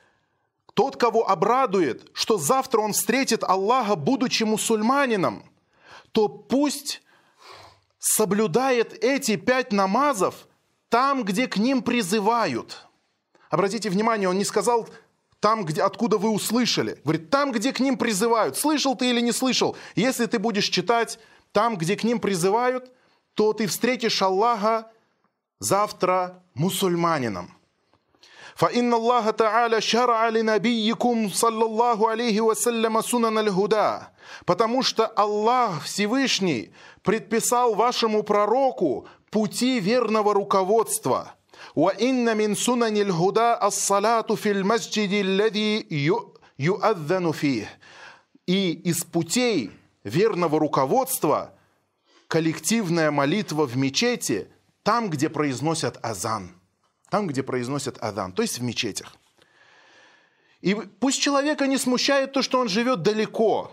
тот, 0.74 0.96
кого 0.96 1.28
обрадует, 1.28 2.10
что 2.12 2.36
завтра 2.36 2.80
он 2.80 2.92
встретит 2.92 3.44
Аллаха, 3.44 3.94
будучи 3.94 4.42
мусульманином, 4.42 5.44
то 6.12 6.28
пусть 6.28 7.00
соблюдает 7.98 8.92
эти 9.02 9.36
пять 9.36 9.72
намазов 9.72 10.48
там, 10.88 11.24
где 11.24 11.46
к 11.46 11.56
ним 11.56 11.80
призывают. 11.82 12.86
Обратите 13.50 13.88
внимание, 13.88 14.28
он 14.28 14.36
не 14.36 14.44
сказал 14.44 14.88
там, 15.40 15.64
где, 15.64 15.82
откуда 15.82 16.16
вы 16.16 16.30
услышали. 16.30 16.98
Говорит, 17.04 17.30
там, 17.30 17.52
где 17.52 17.72
к 17.72 17.80
ним 17.80 17.98
призывают. 17.98 18.56
Слышал 18.56 18.96
ты 18.96 19.10
или 19.10 19.20
не 19.20 19.32
слышал? 19.32 19.76
Если 19.94 20.26
ты 20.26 20.38
будешь 20.38 20.68
читать 20.68 21.18
там, 21.52 21.76
где 21.76 21.96
к 21.96 22.04
ним 22.04 22.18
призывают, 22.18 22.90
то 23.34 23.52
ты 23.52 23.66
встретишь 23.66 24.22
Аллаха 24.22 24.90
завтра 25.58 26.42
мусульманином. 26.54 27.50
فإن 28.54 28.94
الله 28.94 29.30
تعالى 29.30 29.80
شرع 29.80 30.28
لنبيكم 30.28 31.28
صلى 31.28 31.64
الله 31.64 32.08
عليه 32.08 32.40
وسلم 32.40 33.00
سنن 33.00 33.38
الهدى 33.38 33.98
Потому 34.46 34.82
что 34.82 35.06
Аллах 35.06 35.82
Всевышний 35.84 36.72
предписал 37.02 37.74
вашему 37.74 38.22
пророку 38.22 39.06
пути 39.30 39.80
верного 39.80 40.32
руководства. 40.32 41.34
وإن 41.74 42.36
من 42.36 42.54
سنن 42.54 42.96
الهدى 42.96 43.58
الصلاة 43.62 44.34
في 44.34 44.50
المسجد 44.50 45.12
الذي 45.12 45.86
يؤذن 46.58 47.32
فيه. 47.32 47.78
И 48.46 48.72
из 48.72 49.04
путей 49.04 49.70
верного 50.04 50.58
руководства 50.58 51.54
коллективная 52.28 53.10
молитва 53.10 53.66
в 53.66 53.76
мечети 53.76 54.48
там, 54.82 55.08
где 55.08 55.28
произносят 55.28 55.98
азан – 56.02 56.64
там, 57.14 57.28
где 57.28 57.44
произносят 57.44 57.96
адан, 58.02 58.32
то 58.32 58.42
есть 58.42 58.58
в 58.58 58.62
мечетях. 58.64 59.14
И 60.62 60.74
пусть 60.74 61.22
человека 61.22 61.68
не 61.68 61.78
смущает 61.78 62.32
то, 62.32 62.42
что 62.42 62.58
он 62.58 62.68
живет 62.68 63.02
далеко, 63.02 63.70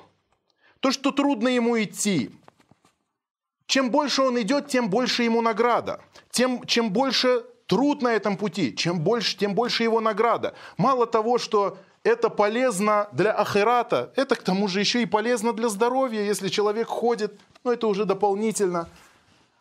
то, 0.80 0.92
что 0.92 1.12
трудно 1.12 1.48
ему 1.48 1.82
идти. 1.82 2.30
Чем 3.66 3.90
больше 3.90 4.22
он 4.22 4.40
идет, 4.40 4.68
тем 4.68 4.92
больше 4.92 5.24
ему 5.24 5.42
награда. 5.42 6.04
Тем, 6.30 6.64
чем 6.68 6.92
больше 6.92 7.44
труд 7.67 8.03
на 8.03 8.09
этом 8.15 8.37
пути, 8.37 8.75
чем 8.75 9.01
больше, 9.01 9.37
тем 9.37 9.55
больше 9.55 9.83
его 9.83 10.01
награда. 10.01 10.55
Мало 10.77 11.07
того, 11.07 11.39
что 11.39 11.79
это 12.03 12.31
полезно 12.31 13.09
для 13.13 13.33
ахирата, 13.33 14.13
это 14.17 14.37
к 14.37 14.43
тому 14.43 14.69
же 14.69 14.81
еще 14.81 15.03
и 15.03 15.07
полезно 15.07 15.53
для 15.53 15.69
здоровья, 15.69 16.23
если 16.23 16.49
человек 16.49 16.87
ходит, 16.89 17.39
ну, 17.65 17.73
это 17.73 17.89
уже 17.89 18.05
дополнительно. 18.05 18.89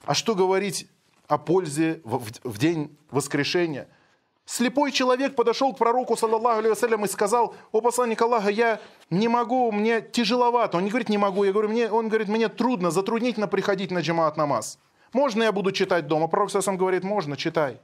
А 0.05 0.13
что 0.13 0.35
говорить 0.35 0.88
о 1.27 1.38
пользе 1.38 2.01
в, 2.03 2.19
в, 2.19 2.31
в 2.43 2.57
день 2.59 2.95
воскрешения. 3.09 3.88
Слепой 4.45 4.91
человек 4.91 5.35
подошел 5.35 5.74
к 5.74 5.79
пророку, 5.79 6.15
саллаллаху 6.15 6.62
алейhi 6.62 7.05
и 7.05 7.07
сказал, 7.07 7.55
о 7.71 7.81
посланник 7.81 8.21
Аллаха, 8.21 8.51
я 8.51 8.79
не 9.09 9.27
могу, 9.27 9.71
мне 9.71 10.01
тяжеловато. 10.01 10.77
Он 10.77 10.83
не 10.83 10.91
говорит, 10.91 11.09
не 11.09 11.17
могу, 11.17 11.43
я 11.45 11.51
говорю, 11.51 11.69
мне, 11.69 11.89
он 11.89 12.09
говорит, 12.09 12.27
мне 12.27 12.47
трудно, 12.47 12.91
затруднительно 12.91 13.47
приходить 13.47 13.89
на 13.89 14.00
джамаат 14.00 14.38
намаз. 14.38 14.77
Можно 15.13 15.43
я 15.43 15.51
буду 15.51 15.71
читать 15.71 16.07
дома? 16.07 16.27
Пророк 16.27 16.51
сам 16.51 16.77
говорит, 16.77 17.03
можно, 17.03 17.35
читай. 17.35 17.79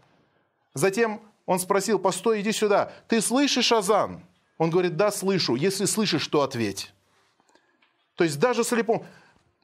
Затем 0.73 1.21
он 1.45 1.59
спросил, 1.59 1.99
постой, 1.99 2.41
иди 2.41 2.51
сюда, 2.51 2.93
ты 3.07 3.21
слышишь 3.21 3.71
азан? 3.71 4.23
Он 4.57 4.69
говорит, 4.69 4.95
да, 4.95 5.11
слышу. 5.11 5.55
Если 5.55 5.85
слышишь, 5.85 6.27
то 6.27 6.43
ответь. 6.43 6.93
То 8.15 8.23
есть 8.23 8.39
даже 8.39 8.63
слепому. 8.63 9.05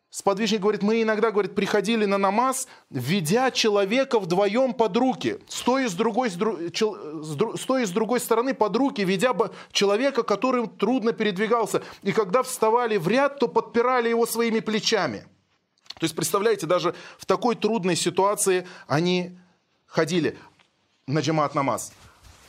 Сподвижник 0.09 0.61
говорит, 0.61 0.83
мы 0.83 1.01
иногда, 1.01 1.31
говорит, 1.31 1.53
приходили 1.53 2.05
на 2.05 2.17
намаз, 2.17 2.67
ведя 2.89 3.51
человека 3.51 4.19
вдвоем 4.19 4.73
под 4.73 4.95
руки, 4.95 5.39
стоя 5.49 5.89
с 5.89 5.93
другой, 5.93 6.31
стоя 6.31 7.85
с 7.85 7.91
другой 7.91 8.19
стороны 8.21 8.53
под 8.53 8.75
руки, 8.77 9.03
ведя 9.03 9.35
человека, 9.71 10.23
который 10.23 10.67
трудно 10.67 11.11
передвигался. 11.11 11.83
И 12.03 12.13
когда 12.13 12.41
вставали 12.41 12.97
в 12.97 13.07
ряд, 13.07 13.37
то 13.39 13.49
подпирали 13.49 14.07
его 14.09 14.25
своими 14.25 14.61
плечами. 14.61 15.27
То 15.99 16.05
есть, 16.05 16.15
представляете, 16.15 16.65
даже 16.65 16.95
в 17.17 17.25
такой 17.25 17.55
трудной 17.55 17.97
ситуации 17.97 18.65
они 18.87 19.37
ходили 19.87 20.37
на 21.07 21.19
джамаат 21.19 21.55
намаз. 21.55 21.91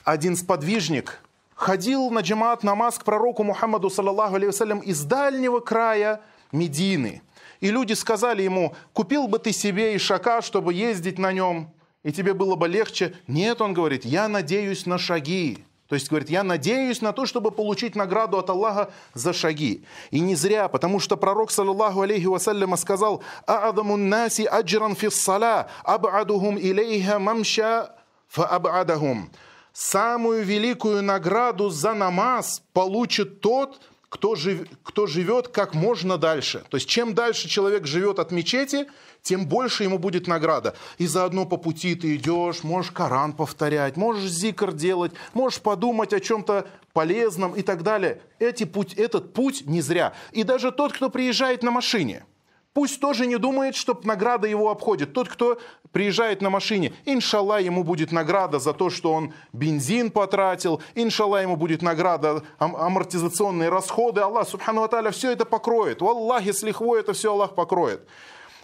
Один 0.05 0.37
сподвижник 0.37 1.21
ходил 1.55 2.11
на 2.11 2.21
джамаат 2.21 2.63
намаз 2.63 2.99
к 2.99 3.05
пророку 3.05 3.45
Мухаммаду, 3.45 3.89
саллаллаху 3.89 4.37
алейhi 4.37 4.85
из 4.85 5.03
дальнего 5.05 5.61
края 5.61 6.21
Медины– 6.53 7.23
и 7.61 7.71
люди 7.71 7.93
сказали 7.95 8.43
ему, 8.43 8.75
купил 8.93 9.27
бы 9.27 9.39
ты 9.39 9.53
себе 9.53 9.97
ишака, 9.97 10.43
чтобы 10.43 10.75
ездить 10.75 11.19
на 11.19 11.33
нем, 11.33 11.71
и 12.05 12.13
тебе 12.13 12.35
было 12.35 12.55
бы 12.55 12.69
легче. 12.69 13.15
Нет, 13.27 13.61
он 13.61 13.75
говорит, 13.75 14.05
я 14.05 14.29
надеюсь 14.29 14.87
на 14.87 14.99
шаги. 14.99 15.65
То 15.89 15.95
есть, 15.95 16.11
говорит, 16.11 16.29
я 16.29 16.45
надеюсь 16.45 17.01
на 17.01 17.13
то, 17.13 17.25
чтобы 17.25 17.51
получить 17.51 17.97
награду 17.97 18.37
от 18.39 18.51
Аллаха 18.51 18.91
за 19.15 19.33
шаги. 19.33 19.85
И 20.11 20.21
не 20.21 20.35
зря, 20.35 20.69
потому 20.69 21.01
что 21.01 21.17
пророк, 21.17 21.51
саллаллаху 21.51 22.03
алейхи 22.03 22.27
вассаляма, 22.27 22.77
сказал, 22.77 23.23
«А'адамун 23.47 24.09
наси 24.11 24.45
аджран 24.45 24.95
фиссала, 24.95 25.71
аб'адухум 25.85 26.59
илейха 26.59 27.19
мамша 27.19 27.95
фа'аб'адахум». 28.35 29.31
Самую 29.73 30.45
великую 30.45 31.05
награду 31.05 31.71
за 31.71 31.95
намаз 31.95 32.63
получит 32.73 33.41
тот, 33.41 33.81
кто, 34.09 34.35
жив, 34.35 34.67
кто 34.83 35.07
живет 35.07 35.49
как 35.49 35.75
можно 35.75 36.19
дальше. 36.19 36.65
То 36.69 36.79
есть 36.79 36.89
чем 36.89 37.15
дальше 37.15 37.49
человек 37.49 37.87
живет 37.87 38.19
от 38.19 38.33
мечети, 38.33 38.89
тем 39.23 39.47
больше 39.47 39.85
ему 39.85 39.99
будет 39.99 40.27
награда. 40.27 40.75
И 40.97 41.07
заодно 41.07 41.45
по 41.45 41.59
пути 41.59 41.95
ты 41.95 42.17
идешь, 42.17 42.65
можешь 42.65 42.91
Коран 42.91 43.33
повторять, 43.33 43.97
можешь 43.97 44.31
зикр 44.31 44.73
делать, 44.73 45.13
можешь 45.35 45.61
подумать 45.61 46.13
о 46.13 46.21
чем-то 46.21 46.67
полезном 46.93 47.55
и 47.55 47.63
так 47.63 47.83
далее. 47.83 48.21
Эти 48.39 48.65
путь, 48.65 48.95
этот 48.95 49.33
путь 49.33 49.63
не 49.67 49.81
зря. 49.81 50.15
И 50.33 50.43
даже 50.43 50.73
тот, 50.73 50.93
кто 50.93 51.11
приезжает 51.11 51.63
на 51.63 51.71
машине– 51.71 52.25
Пусть 52.79 53.01
тоже 53.01 53.27
не 53.27 53.39
думает, 53.39 53.75
что 53.75 54.01
награда 54.05 54.47
его 54.47 54.71
обходит. 54.71 55.13
Тот, 55.13 55.29
кто 55.29 55.59
приезжает 55.91 56.43
на 56.43 56.49
машине, 56.49 56.93
иншалла, 57.07 57.61
ему 57.61 57.83
будет 57.83 58.13
награда 58.13 58.61
за 58.61 58.73
то, 58.73 58.89
что 58.89 59.13
он 59.13 59.35
бензин 59.53 60.13
потратил, 60.13 60.81
иншалла, 60.95 61.43
ему 61.43 61.57
будет 61.57 61.83
награда 61.83 62.45
ам- 62.61 62.77
амортизационные 62.77 63.69
расходы. 63.69 64.21
Аллах, 64.21 64.49
субхану 64.49 64.85
аталя, 64.85 65.11
все 65.11 65.33
это 65.33 65.45
покроет. 65.45 66.03
Аллахе 66.03 66.53
с 66.53 66.63
лихвой 66.63 67.01
это 67.01 67.15
все 67.15 67.33
Аллах 67.33 67.57
покроет. 67.57 68.07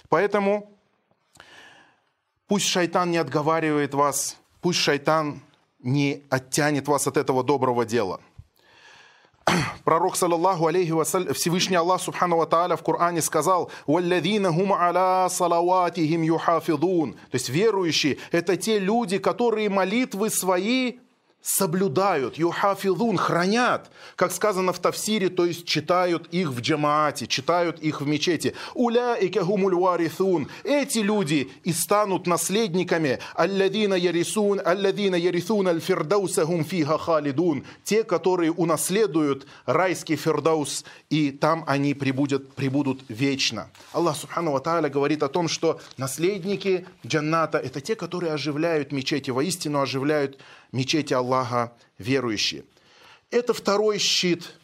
Поэтому 0.09 0.70
пусть 2.46 2.68
шайтан 2.68 3.11
не 3.11 3.18
отговаривает 3.18 3.94
вас, 3.94 4.37
пусть 4.61 4.79
шайтан 4.79 5.42
не 5.81 6.22
оттянет 6.31 6.87
вас 6.87 7.09
от 7.09 7.16
этого 7.16 7.42
доброго 7.42 7.85
дела– 7.85 8.20
пророк, 9.85 10.17
саллаллаху 10.17 10.67
алейхи 10.67 10.91
вассалям, 10.91 11.35
Всевышний 11.35 11.77
Аллах, 11.77 12.01
субхану 12.01 12.37
ва 12.37 12.47
в 12.77 12.83
Коране 12.83 13.21
сказал. 13.23 13.71
То 13.87 14.01
есть 17.33 17.49
верующие– 17.49 18.19
это 18.33 18.57
те 18.57 18.79
люди, 18.79 19.19
которые 19.19 19.69
молитвы 19.69 20.31
свои 20.31 20.95
соблюдают, 21.45 22.39
юхафилун, 22.39 23.19
хранят, 23.19 23.91
как 24.17 24.33
сказано 24.33 24.73
в 24.73 24.79
Тавсире, 24.79 25.29
то 25.29 25.45
есть 25.45 25.67
читают 25.67 26.27
их 26.33 26.49
в 26.49 26.61
джамаате, 26.61 27.27
читают 27.27 27.79
их 27.81 28.01
в 28.01 28.07
мечети. 28.07 28.55
Уля 28.75 29.15
и 29.15 29.29
варithун. 29.29 30.49
Эти 30.65 31.01
люди 31.01 31.51
и 31.63 31.73
станут 31.75 32.27
наследниками. 32.27 33.19
Алладина 33.35 33.93
ярисун, 33.93 34.59
алладина 34.65 35.17
ярисун 35.17 35.69
аль 35.69 35.81
фирдаусахум 35.81 36.65
халидун. 36.65 37.65
Те, 37.85 38.05
которые 38.05 38.51
унаследуют 38.51 39.47
райский 39.67 40.17
фирдаус, 40.17 40.87
и 41.11 41.31
там 41.31 41.65
они 41.67 41.93
прибудут, 41.93 42.55
прибудут 42.55 43.03
вечно. 43.09 43.69
Аллах 43.93 44.17
Субхану 44.17 44.53
Ва 44.53 44.89
говорит 44.89 45.23
о 45.23 45.29
том, 45.29 45.49
что 45.49 45.79
наследники 45.99 46.87
джанната– 47.07 47.59
это 47.65 47.83
те, 47.83 47.97
которые 47.97 48.33
оживляют 48.33 48.93
мечети, 48.93 49.31
воистину 49.31 49.83
оживляют 49.83 50.39
мечети 50.75 51.15
Аллаха 51.15 51.73
верующие. 51.99 52.65
Это 53.31 53.55
второй 53.55 53.99
щит 53.99 54.55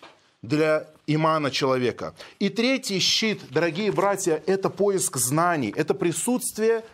для 0.42 0.86
имана 1.06 1.50
человека. 1.50 2.14
И 2.38 2.48
третий 2.48 2.98
щит, 2.98 3.40
дорогие 3.50 3.90
братья, 3.92 4.42
это 4.46 4.68
поиск 4.70 5.16
знаний, 5.16 5.72
это 5.76 5.94
присутствие 5.94 6.84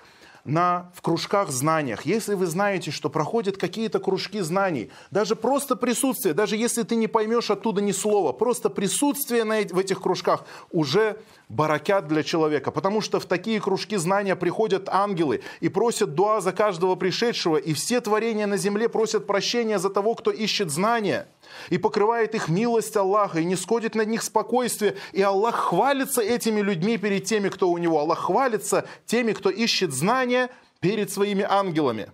на, 0.46 0.90
в 0.94 1.02
кружках 1.02 1.50
знаниях. 1.50 2.06
Если 2.06 2.34
вы 2.34 2.46
знаете, 2.46 2.90
что 2.90 3.10
проходят 3.10 3.56
какие-то 3.56 3.98
кружки 3.98 4.40
знаний, 4.40 4.90
даже 5.10 5.36
просто 5.36 5.76
присутствие, 5.76 6.34
даже 6.34 6.56
если 6.56 6.82
ты 6.82 6.96
не 6.96 7.08
поймешь 7.08 7.50
оттуда 7.50 7.80
ни 7.80 7.92
слова, 7.92 8.32
просто 8.32 8.70
присутствие 8.70 9.44
на, 9.44 9.60
в 9.60 9.78
этих 9.78 10.00
кружках 10.00 10.44
уже 10.70 11.18
баракят 11.48 12.08
для 12.08 12.22
человека. 12.22 12.70
Потому 12.70 13.00
что 13.00 13.20
в 13.20 13.26
такие 13.26 13.60
кружки 13.60 13.96
знания 13.96 14.36
приходят 14.36 14.88
ангелы 14.88 15.42
и 15.60 15.68
просят 15.68 16.14
дуа 16.14 16.40
за 16.40 16.52
каждого 16.52 16.94
пришедшего, 16.96 17.56
и 17.56 17.72
все 17.72 18.00
творения 18.00 18.46
на 18.46 18.56
земле 18.56 18.88
просят 18.88 19.26
прощения 19.26 19.78
за 19.78 19.90
того, 19.90 20.14
кто 20.14 20.30
ищет 20.30 20.70
знания 20.70 21.28
и 21.70 21.78
покрывает 21.78 22.34
их 22.34 22.48
милость 22.48 22.96
Аллаха, 22.96 23.40
и 23.40 23.44
не 23.44 23.56
сходит 23.56 23.94
на 23.94 24.04
них 24.04 24.22
спокойствие. 24.22 24.96
И 25.12 25.22
Аллах 25.22 25.56
хвалится 25.56 26.22
этими 26.22 26.60
людьми 26.60 26.96
перед 26.96 27.24
теми, 27.24 27.48
кто 27.48 27.70
у 27.70 27.78
него. 27.78 27.98
Аллах 27.98 28.20
хвалится 28.20 28.86
теми, 29.04 29.32
кто 29.32 29.50
ищет 29.50 29.92
знания 29.92 30.50
перед 30.80 31.10
своими 31.10 31.44
ангелами. 31.48 32.10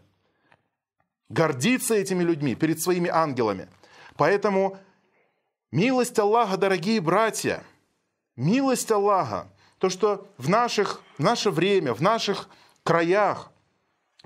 Гордится 1.29 1.95
этими 1.95 2.23
людьми 2.23 2.55
перед 2.55 2.81
своими 2.81 3.09
ангелами. 3.09 3.69
Поэтому 4.17 4.79
милость 5.71 6.19
Аллаха, 6.19 6.57
дорогие 6.57 7.01
братья, 7.01 7.63
милость 8.37 8.91
Аллаха, 8.91 9.49
то, 9.79 9.89
что 9.89 10.27
в, 10.39 10.49
наших, 10.49 11.03
в 11.19 11.23
наше 11.23 11.51
время, 11.51 11.95
в 11.95 12.01
наших 12.01 12.49
краях 12.83 13.52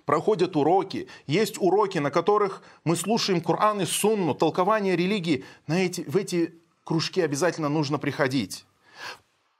проходят 0.06 0.56
уроки, 0.56 1.08
есть 1.26 1.58
уроки, 1.58 1.98
на 1.98 2.10
которых 2.10 2.62
мы 2.84 2.96
слушаем 2.96 3.42
Коран 3.42 3.82
и 3.82 3.84
Сунну, 3.84 4.34
толкование 4.34 4.96
религии, 4.96 5.44
на 5.66 5.84
эти, 5.84 6.02
в 6.02 6.16
эти 6.16 6.54
кружки 6.84 7.20
обязательно 7.20 7.68
нужно 7.68 7.98
приходить. 7.98 8.64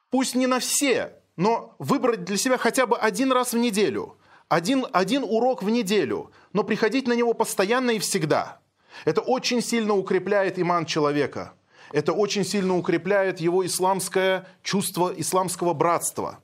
Пусть 0.09 0.35
не 0.35 0.47
на 0.47 0.61
все, 0.61 1.13
но 1.37 1.75
выбрать 1.79 2.25
для 2.25 2.39
себя 2.39 2.57
хотя 2.57 2.87
бы 2.87 2.97
один 2.97 3.33
раз 3.33 3.53
в 3.53 3.59
неделю, 3.59 4.17
один, 4.49 4.87
один 4.93 5.25
урок 5.25 5.63
в 5.63 5.69
неделю, 5.69 6.31
но 6.53 6.63
приходить 6.63 7.09
на 7.09 7.13
него 7.13 7.35
постоянно 7.35 7.91
и 7.91 7.99
всегда. 7.99 8.61
Это 9.05 9.21
очень 9.21 9.61
сильно 9.61 9.95
укрепляет 9.95 10.59
иман 10.59 10.87
человека. 10.87 11.55
Это 11.93 12.13
очень 12.13 12.45
сильно 12.45 12.77
укрепляет 12.77 13.41
его 13.41 13.67
исламское 13.67 14.47
чувство 14.63 15.13
исламского 15.17 15.75
братства. 15.75 16.39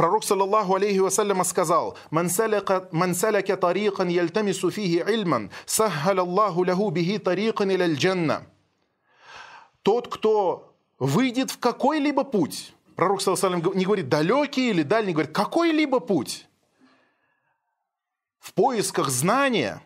Пророк, 0.00 0.24
саллаллаху 0.24 0.76
алейхи 0.76 0.96
вассаляма, 0.96 1.44
сказал, 1.44 1.94
«Ман 2.10 2.30
саляка 2.30 3.56
тарикан 3.58 4.08
яльтамису 4.08 4.70
фихи 4.70 5.04
ильман, 5.06 5.50
саххаля 5.66 6.22
Аллаху 6.22 6.64
лаху 6.64 6.88
бихи 6.88 7.18
тарикан 7.18 7.70
иля 7.70 7.92
джанна». 7.92 8.46
Тот, 9.82 10.08
кто 10.08 10.74
выйдет 10.98 11.50
в 11.50 11.58
какой-либо 11.58 12.24
путь, 12.24 12.72
пророк, 12.96 13.20
саллаллаху 13.20 13.74
не 13.74 13.84
говорит 13.84 14.08
далекий 14.08 14.70
или 14.70 14.84
дальний, 14.84 15.12
говорит 15.12 15.32
какой-либо 15.32 16.00
путь, 16.00 16.48
в 18.38 18.54
поисках 18.54 19.10
знания, 19.10 19.82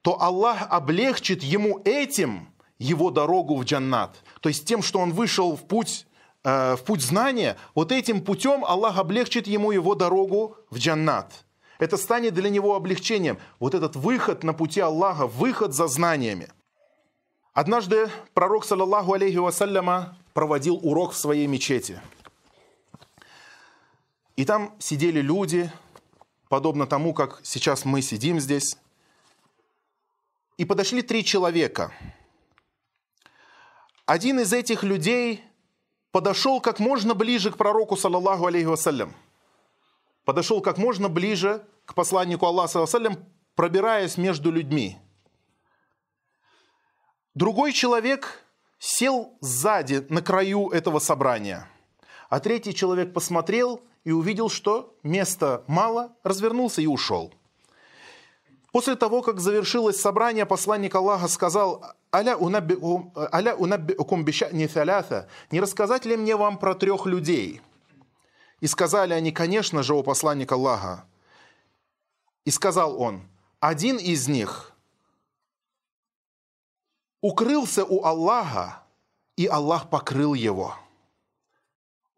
то 0.00 0.18
Аллах 0.18 0.66
облегчит 0.70 1.42
ему 1.42 1.82
этим 1.84 2.48
его 2.78 3.10
дорогу 3.10 3.54
в 3.54 3.64
джаннат. 3.64 4.16
То 4.40 4.48
есть 4.48 4.64
тем, 4.64 4.82
что 4.82 4.98
он 4.98 5.12
вышел 5.12 5.54
в 5.56 5.64
путь 5.66 6.06
Э, 6.44 6.76
в 6.76 6.84
путь 6.84 7.02
знания, 7.02 7.56
вот 7.74 7.92
этим 7.92 8.22
путем 8.22 8.64
Аллах 8.64 8.98
облегчит 8.98 9.46
ему 9.46 9.70
его 9.72 9.94
дорогу 9.94 10.56
в 10.70 10.78
джаннат. 10.78 11.44
Это 11.78 11.96
станет 11.96 12.34
для 12.34 12.50
него 12.50 12.74
облегчением. 12.74 13.38
Вот 13.60 13.74
этот 13.74 13.96
выход 13.96 14.42
на 14.44 14.52
пути 14.52 14.80
Аллаха, 14.80 15.26
выход 15.26 15.74
за 15.74 15.86
знаниями. 15.86 16.48
Однажды 17.52 18.08
пророк, 18.34 18.64
саллаллаху 18.64 19.12
алейхи 19.12 19.36
вассаляма, 19.36 20.16
проводил 20.32 20.76
урок 20.82 21.12
в 21.12 21.16
своей 21.16 21.46
мечети. 21.46 22.00
И 24.36 24.44
там 24.44 24.76
сидели 24.78 25.20
люди, 25.20 25.70
подобно 26.48 26.86
тому, 26.86 27.12
как 27.12 27.40
сейчас 27.42 27.84
мы 27.84 28.02
сидим 28.02 28.38
здесь. 28.38 28.76
И 30.56 30.64
подошли 30.64 31.02
три 31.02 31.24
человека. 31.24 31.92
Один 34.06 34.40
из 34.40 34.52
этих 34.52 34.84
людей 34.84 35.44
подошел 36.10 36.60
как 36.60 36.78
можно 36.78 37.14
ближе 37.14 37.50
к 37.50 37.56
пророку, 37.56 37.96
саллаллаху 37.96 38.46
алейхи 38.46 38.66
вассалям. 38.66 39.14
Подошел 40.24 40.60
как 40.60 40.78
можно 40.78 41.08
ближе 41.08 41.66
к 41.84 41.94
посланнику 41.94 42.46
Аллаха, 42.46 42.86
саллаллаху 42.86 43.24
пробираясь 43.54 44.16
между 44.16 44.50
людьми. 44.50 44.98
Другой 47.34 47.72
человек 47.72 48.44
сел 48.78 49.36
сзади, 49.40 50.06
на 50.08 50.22
краю 50.22 50.68
этого 50.68 50.98
собрания. 50.98 51.68
А 52.28 52.40
третий 52.40 52.74
человек 52.74 53.12
посмотрел 53.12 53.80
и 54.04 54.12
увидел, 54.12 54.48
что 54.48 54.96
места 55.02 55.64
мало, 55.66 56.16
развернулся 56.22 56.82
и 56.82 56.86
ушел. 56.86 57.32
После 58.72 58.96
того, 58.96 59.22
как 59.22 59.40
завершилось 59.40 60.00
собрание, 60.00 60.44
посланник 60.44 60.94
Аллаха 60.94 61.28
сказал, 61.28 61.84
«Аля 62.12 62.36
унаббиукум 62.36 64.24
бишани 64.24 64.66
тhalятha, 64.66 65.26
не 65.50 65.60
рассказать 65.60 66.04
ли 66.04 66.16
мне 66.16 66.36
вам 66.36 66.58
про 66.58 66.74
трех 66.74 67.06
людей?» 67.06 67.62
И 68.60 68.66
сказали 68.66 69.14
они, 69.14 69.32
конечно 69.32 69.82
же, 69.82 69.94
о 69.94 70.02
посланник 70.02 70.52
Аллаха. 70.52 71.04
И 72.44 72.50
сказал 72.50 73.00
он, 73.00 73.22
один 73.60 73.96
из 73.96 74.28
них 74.28 74.72
укрылся 77.20 77.84
у 77.84 78.04
Аллаха, 78.04 78.82
и 79.36 79.46
Аллах 79.46 79.88
покрыл 79.90 80.34
его. 80.34 80.74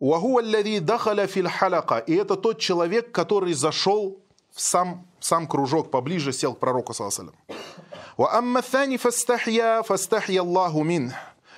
И 0.00 0.06
это 2.14 2.36
тот 2.36 2.58
человек, 2.58 3.12
который 3.12 3.52
зашел 3.52 4.24
в 4.52 4.60
сам, 4.60 5.06
сам 5.20 5.46
кружок 5.46 5.90
поближе, 5.90 6.32
сел 6.32 6.54
к 6.54 6.58
пророку, 6.58 6.94
саллаху 6.94 7.32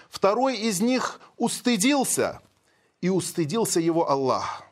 Второй 0.08 0.56
из 0.56 0.80
них 0.80 1.20
устыдился, 1.36 2.40
и 3.00 3.08
устыдился 3.08 3.80
его 3.80 4.10
Аллах. 4.10 4.62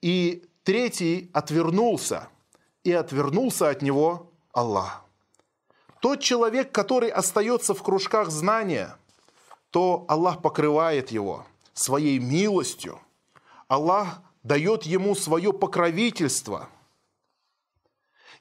И 0.00 0.44
третий 0.62 1.30
отвернулся, 1.32 2.28
и 2.84 2.92
отвернулся 2.92 3.70
от 3.70 3.82
него 3.82 4.30
Аллах. 4.52 5.02
Тот 6.00 6.20
человек, 6.20 6.70
который 6.70 7.08
остается 7.08 7.74
в 7.74 7.82
кружках 7.82 8.30
знания, 8.30 8.96
то 9.70 10.04
Аллах 10.08 10.40
покрывает 10.40 11.10
его 11.10 11.44
своей 11.78 12.18
милостью. 12.18 13.00
Аллах 13.68 14.22
дает 14.42 14.84
ему 14.84 15.14
свое 15.14 15.52
покровительство. 15.52 16.68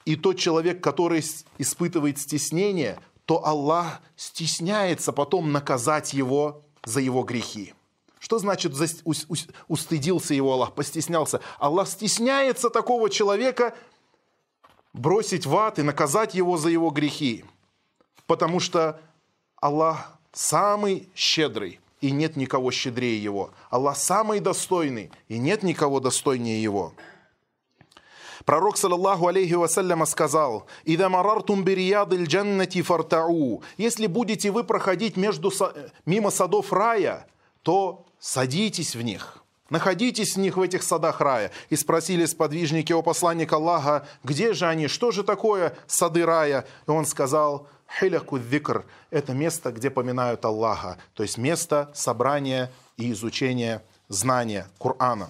И 0.06 0.16
тот 0.16 0.38
человек, 0.38 0.82
который 0.82 1.24
испытывает 1.58 2.18
стеснение, 2.18 3.00
то 3.26 3.46
Аллах 3.46 4.02
стесняется 4.16 5.12
потом 5.12 5.52
наказать 5.52 6.14
его 6.14 6.64
за 6.86 7.02
его 7.02 7.24
грехи. 7.24 7.74
Что 8.20 8.40
значит 8.40 8.74
устыдился 9.68 10.34
его 10.34 10.54
Аллах, 10.54 10.74
постеснялся? 10.74 11.42
Аллах 11.60 11.88
стесняется 11.88 12.70
такого 12.70 13.10
человека 13.10 13.76
бросить 14.94 15.46
в 15.46 15.56
ад 15.56 15.78
и 15.78 15.84
наказать 15.84 16.34
его 16.34 16.58
за 16.58 16.70
его 16.70 16.90
грехи. 16.90 17.46
Потому 18.26 18.60
что 18.60 19.00
Аллах 19.58 20.18
самый 20.32 21.10
щедрый, 21.14 21.80
и 22.02 22.12
нет 22.12 22.36
никого 22.36 22.72
щедрее 22.72 23.22
Его. 23.22 23.52
Аллах 23.70 23.98
самый 23.98 24.40
достойный, 24.40 25.12
и 25.28 25.38
нет 25.38 25.64
никого 25.64 26.00
достойнее 26.00 26.62
Его. 26.62 26.94
Пророк, 28.46 28.78
саллаллаху 28.78 29.28
алейхи 29.28 29.54
вассаляма, 29.54 30.06
сказал, 30.06 30.68
«Ида 30.86 31.10
марартум 31.10 31.64
бирияд 31.64 32.14
джаннати 32.14 32.82
фартау». 32.82 33.62
Если 33.78 34.08
будете 34.08 34.52
вы 34.52 34.64
проходить 34.64 35.18
между, 35.18 35.52
мимо 36.06 36.32
садов 36.32 36.72
рая, 36.72 37.28
то 37.62 38.06
садитесь 38.20 38.96
в 38.96 39.02
них. 39.02 39.44
Находитесь 39.70 40.36
в 40.36 40.40
них, 40.40 40.56
в 40.56 40.62
этих 40.62 40.84
садах 40.84 41.20
рая. 41.20 41.52
И 41.70 41.76
спросили 41.76 42.26
сподвижники 42.26 42.94
о 42.94 43.02
посланника 43.02 43.58
Аллаха, 43.58 44.08
где 44.24 44.54
же 44.54 44.66
они, 44.66 44.88
что 44.88 45.12
же 45.12 45.24
такое 45.24 45.76
сады 45.88 46.26
рая? 46.26 46.66
И 46.88 46.92
он 46.92 47.06
сказал, 47.06 47.68
Хиляку 47.99 48.37
викр – 48.37 49.11
это 49.11 49.35
место, 49.35 49.71
где 49.71 49.91
поминают 49.91 50.45
Аллаха, 50.45 50.99
то 51.15 51.23
есть 51.23 51.39
место 51.39 51.91
собрания 51.95 52.71
и 52.97 53.13
изучения 53.13 53.83
знания 54.09 54.67
Корана. 54.79 55.29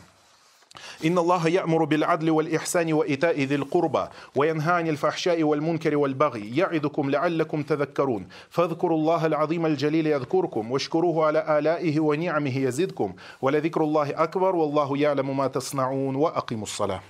إن 1.05 1.19
الله 1.19 1.49
يأمر 1.49 1.85
بالعدل 1.85 2.31
والإحسان 2.31 2.93
وإيتاء 2.93 3.41
ذي 3.41 3.55
القربى 3.55 4.05
وينهى 4.37 4.73
عن 4.73 4.89
الفحشاء 4.89 5.43
والمنكر 5.43 5.97
والبغي 5.97 6.57
يعظكم 6.57 7.11
لعلكم 7.11 7.63
تذكرون 7.63 8.27
فاذكروا 8.51 8.99
الله 8.99 9.27
العظيم 9.27 9.67
الجليل 9.67 10.07
يذكركم 10.07 10.71
واشكروه 10.71 11.27
على 11.27 11.59
آلائه 11.59 12.01
ونعمه 12.01 12.59
يزدكم 12.59 13.15
ولذكر 13.43 13.85
الله 13.85 14.23
أكبر 14.23 14.57
والله 14.57 14.99
يعلم 14.99 15.37
ما 15.37 15.47
تصنعون 15.47 16.17
وأقيموا 16.17 16.63
الصلاة 16.63 17.01